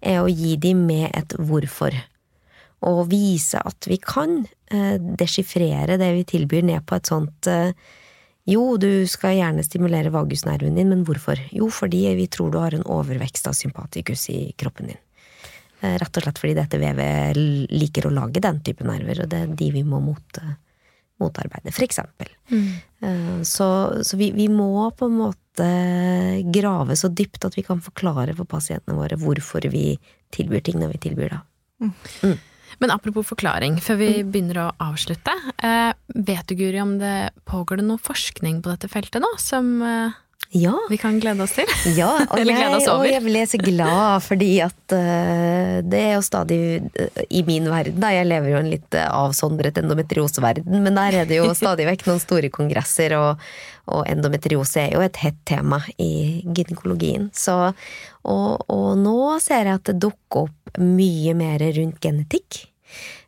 [0.00, 1.96] er å gi dem med et hvorfor.
[2.86, 7.72] Og vise at vi kan desifrere deschiffrere det vi tilbyr, ned på et sånt eh,
[8.48, 11.40] jo, du skal gjerne stimulere vagusnerven din, men hvorfor?
[11.52, 15.00] Jo, fordi vi tror du har en overvekst av sympatikus i kroppen din.
[15.80, 17.36] Eh, Rett og slett fordi dette vevet
[17.72, 20.40] liker å lage den type nerver, og det er de vi må mot,
[21.20, 22.30] motarbeide, for eksempel.
[22.50, 23.68] Eh, Så,
[24.04, 25.66] så vi, vi må på en måte
[26.54, 29.98] grave så dypt at vi kan forklare for pasientene våre hvorfor vi
[30.34, 31.40] tilbyr ting når vi tilbyr det.
[32.78, 35.32] Men apropos forklaring, før vi begynner å avslutte.
[35.58, 39.80] Eh, vet du, Guri, om det pågår det noe forskning på dette feltet nå, som
[39.82, 40.14] eh,
[40.50, 41.68] Ja, vi kan glede oss til?
[41.92, 46.60] Ja, og jeg, og jeg ble så glad, fordi at uh, det er jo stadig
[46.88, 51.20] uh, i min verden, da, jeg lever jo en litt eh, avsondret endometrioseverden, men der
[51.20, 53.44] er det jo stadig vekk noen store kongresser, og,
[53.92, 57.28] og endometriose er jo et hett tema i gynekologien.
[57.36, 57.58] Så,
[58.24, 62.64] og, og nå ser jeg at det dukker opp mye mer rundt genetikk.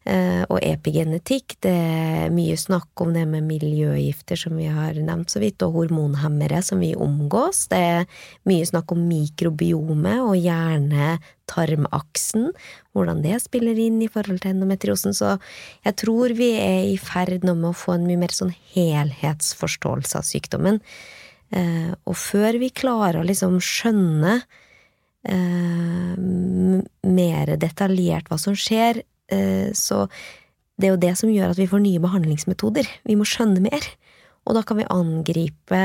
[0.08, 5.28] Eh, og epigenetikk, det er mye snakk om det med miljøgifter, som vi har nevnt
[5.32, 7.68] så vidt, og hormonhemmere som vi omgås.
[7.68, 8.06] Det er
[8.48, 12.48] mye snakk om mikrobiome og hjerne-tarmaksen,
[12.96, 15.12] hvordan det spiller inn i forhold til endometriosen.
[15.16, 15.36] Så
[15.84, 20.16] jeg tror vi er i ferd nå med å få en mye mer sånn helhetsforståelse
[20.16, 20.80] av sykdommen.
[21.52, 24.40] Eh, og før vi klarer å liksom skjønne
[25.28, 26.16] eh,
[27.10, 29.02] mer detaljert hva som skjer,
[29.76, 30.04] så
[30.80, 32.88] det er jo det som gjør at vi får nye behandlingsmetoder.
[33.04, 33.84] Vi må skjønne mer.
[34.48, 35.80] Og da kan vi angripe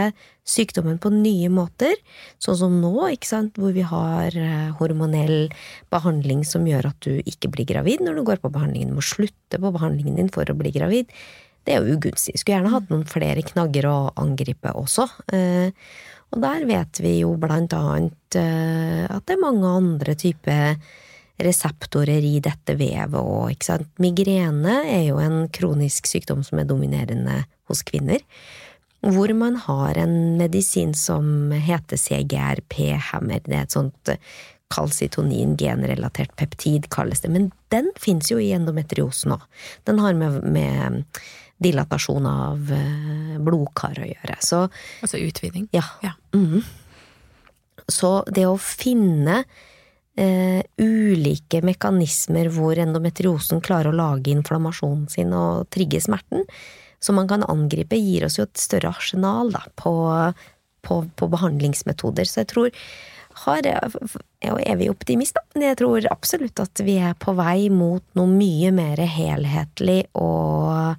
[0.48, 1.98] sykdommen på nye måter,
[2.42, 5.50] sånn som nå, ikke sant, hvor vi har eh, hormonell
[5.94, 8.94] behandling som gjør at du ikke blir gravid når du går på behandlingen.
[8.94, 11.12] Du må slutte på behandlingen din for å bli gravid.
[11.68, 12.38] Det er jo ugunstig.
[12.40, 15.10] Skulle gjerne hatt noen flere knagger å angripe også.
[15.36, 15.74] Eh,
[16.34, 20.80] Og der vet vi jo blant annet eh, at det er mange andre typer
[21.42, 23.90] reseptorer i dette vevet og, ikke sant.
[24.00, 28.22] Migrene er jo en kronisk sykdom som er dominerende hos kvinner.
[29.06, 33.44] Hvor man har en medisin som heter CGRP-hammer.
[33.46, 34.22] Det er et sånt eh,
[34.74, 37.30] kalsitonin genrelatert peptid, kalles det.
[37.36, 39.44] Men den fins jo i endometriosen òg.
[39.86, 41.04] Den har med, med
[41.62, 44.40] dilatasjon av eh, blodkar å gjøre.
[44.42, 44.66] Så
[45.06, 45.70] Altså utviding.
[45.76, 45.86] ja.
[46.06, 46.16] Ja.
[46.34, 46.64] Mhm.
[47.92, 49.44] Så det å finne
[50.18, 56.46] eh, ulike mekanismer hvor endometriosen klarer å lage inflammasjonen sin og trigge smerten,
[57.00, 59.94] som man kan angripe, gir oss jo et større arsenal da, på,
[60.86, 62.26] på, på behandlingsmetoder.
[62.26, 62.72] Så jeg tror
[63.44, 67.68] har, jeg er vi optimist, da, men jeg tror absolutt at vi er på vei
[67.74, 70.96] mot noe mye mer helhetlig og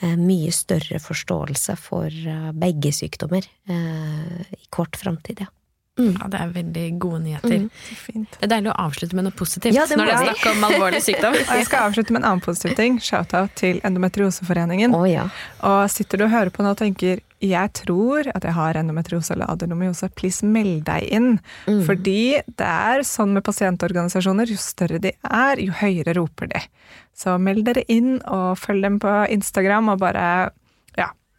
[0.00, 5.50] eh, mye større forståelse for eh, begge sykdommer eh, i kort framtid, ja.
[5.98, 7.64] Ja, det er veldig gode nyheter.
[7.66, 8.26] Mm.
[8.34, 10.66] Det er deilig å avslutte med noe positivt Ja, det når det er snakk om
[10.70, 11.38] alvorlig sykdom.
[11.48, 13.00] Og jeg skal avslutte med en annen positiv ting.
[13.02, 14.94] Shout-out til Endometrioseforeningen.
[14.96, 15.28] Oh, ja.
[15.66, 19.30] Og sitter du og hører på nå og tenker jeg tror at jeg har endometriose
[19.30, 21.36] eller adenomyose, please meld deg inn.
[21.86, 26.64] Fordi det er sånn med pasientorganisasjoner, jo større de er, jo høyere roper de.
[27.14, 30.24] Så meld dere inn, og følg dem på Instagram, og bare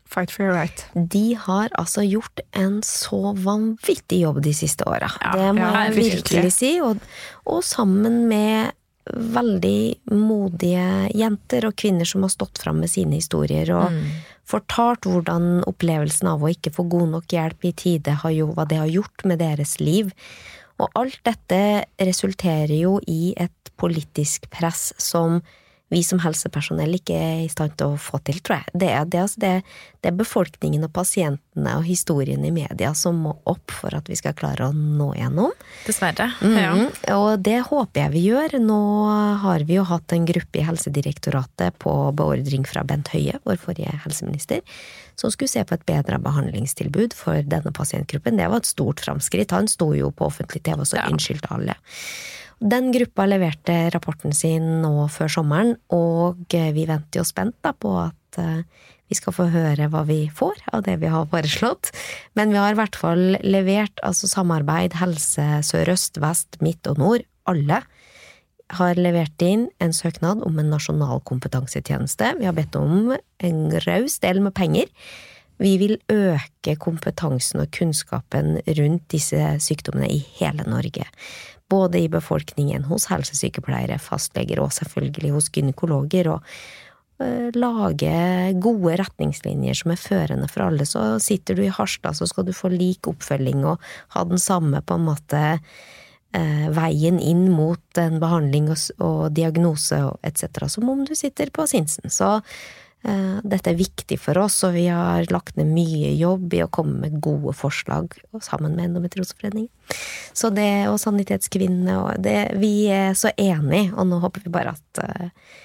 [0.10, 0.86] fight for your right.
[0.94, 5.12] De har altså gjort en så vanvittig jobb de siste åra.
[5.22, 6.54] Ja, det må ja, jeg virkelig.
[6.56, 6.74] si.
[6.84, 7.02] Og,
[7.46, 8.74] og sammen med
[9.10, 13.96] veldig modige jenter og kvinner som har stått fram med sine historier og
[14.50, 18.66] fortalt hvordan opplevelsen av å ikke få god nok hjelp i tide, har jo, hva
[18.70, 20.12] det har gjort med deres liv.
[20.80, 21.62] Og alt dette
[22.02, 25.42] resulterer jo i et politisk press som
[25.90, 28.74] vi som helsepersonell ikke er i stand til å få til, tror jeg.
[28.84, 29.52] Det er, det, altså det,
[30.04, 34.18] det er befolkningen og pasientene og historien i media som må opp for at vi
[34.20, 35.52] skal klare å nå gjennom.
[35.88, 36.30] Dessverre.
[36.46, 36.76] Ja.
[36.78, 36.88] Mhm.
[37.18, 38.60] Og det håper jeg vi gjør.
[38.62, 38.80] Nå
[39.42, 43.98] har vi jo hatt en gruppe i Helsedirektoratet på beordring fra Bent Høie, vår forrige
[44.06, 44.62] helseminister,
[45.20, 48.38] som skulle se på et bedre behandlingstilbud for denne pasientgruppen.
[48.40, 49.52] Det var et stort framskritt.
[49.58, 51.10] Han sto jo på offentlig TV og så Ja.
[51.10, 51.76] unnskyldte alle.
[52.60, 57.72] Den gruppa leverte rapporten sin nå før sommeren, og eh, vi venter jo spent da
[57.72, 58.66] på at eh,
[59.10, 61.94] vi skal få høre hva vi får av det vi har foreslått.
[62.38, 67.26] Men vi har i hvert fall levert altså samarbeid Helse Sør-Øst, Vest, Midt og Nord.
[67.50, 67.82] Alle
[68.78, 72.36] har levert inn en søknad om en nasjonal kompetansetjeneste.
[72.38, 74.92] Vi har bedt om en raus del med penger.
[75.60, 81.08] Vi vil øke kompetansen og kunnskapen rundt disse sykdommene i hele Norge.
[81.70, 86.32] Både i befolkningen, hos helsesykepleiere, fastleger og selvfølgelig hos gynekologer.
[86.34, 86.42] og
[87.20, 88.14] eh, lage
[88.64, 90.86] gode retningslinjer som er førende for alle.
[90.86, 93.80] Så sitter du i Harstad, så skal du få lik oppfølging og
[94.16, 95.44] ha den samme på en måte
[96.34, 100.68] eh, veien inn mot en behandling og, og diagnose etc.
[100.68, 102.10] som om du sitter på Sinsen.
[102.10, 102.40] Så
[103.00, 106.98] Dette er viktig for oss, og vi har lagt ned mye jobb i å komme
[107.06, 109.72] med gode forslag sammen med Endometrioseforeningen.
[110.36, 114.76] Så det, og Sanitetskvinnene, og det Vi er så enige, og nå håper vi bare
[114.76, 115.56] at uh,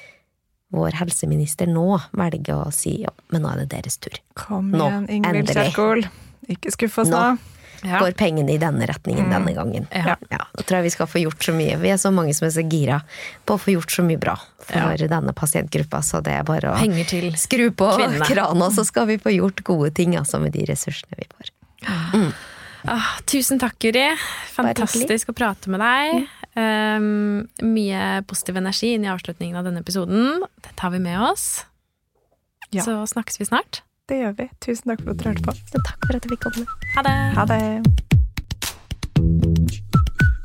[0.75, 4.17] vår helseminister nå velger å si ja, men nå er det deres tur.
[4.39, 5.53] Kom igjen, Ingvild.
[5.55, 6.07] Kjerkol.
[6.51, 7.21] Ikke skuff oss nå.
[7.35, 7.55] Nå.
[7.85, 9.87] Går pengene i denne retningen denne gangen.
[9.93, 10.17] Ja.
[10.33, 11.77] Ja, da tror jeg vi skal få gjort så mye.
[11.83, 13.03] Vi er så mange som er så gira
[13.45, 17.05] på å få gjort så mye bra for denne pasientgruppa, så det er bare å
[17.11, 18.25] til skru på kvinnene.
[18.25, 21.53] krana, så skal vi få gjort gode ting altså, med de ressursene vi får.
[22.85, 24.11] Ah, tusen takk, Guri.
[24.53, 26.27] Fantastisk å prate med deg.
[26.55, 30.45] Um, mye positiv energi inn i avslutningen av denne episoden.
[30.61, 31.65] Det tar vi med oss.
[32.75, 32.85] Ja.
[32.85, 33.81] Så snakkes vi snart.
[34.09, 34.45] Det gjør vi.
[34.61, 35.53] Tusen takk for at du hørte på.
[35.73, 36.67] Takk for at jeg fikk komme.
[36.97, 37.15] Ha det!
[37.39, 38.14] Ha det.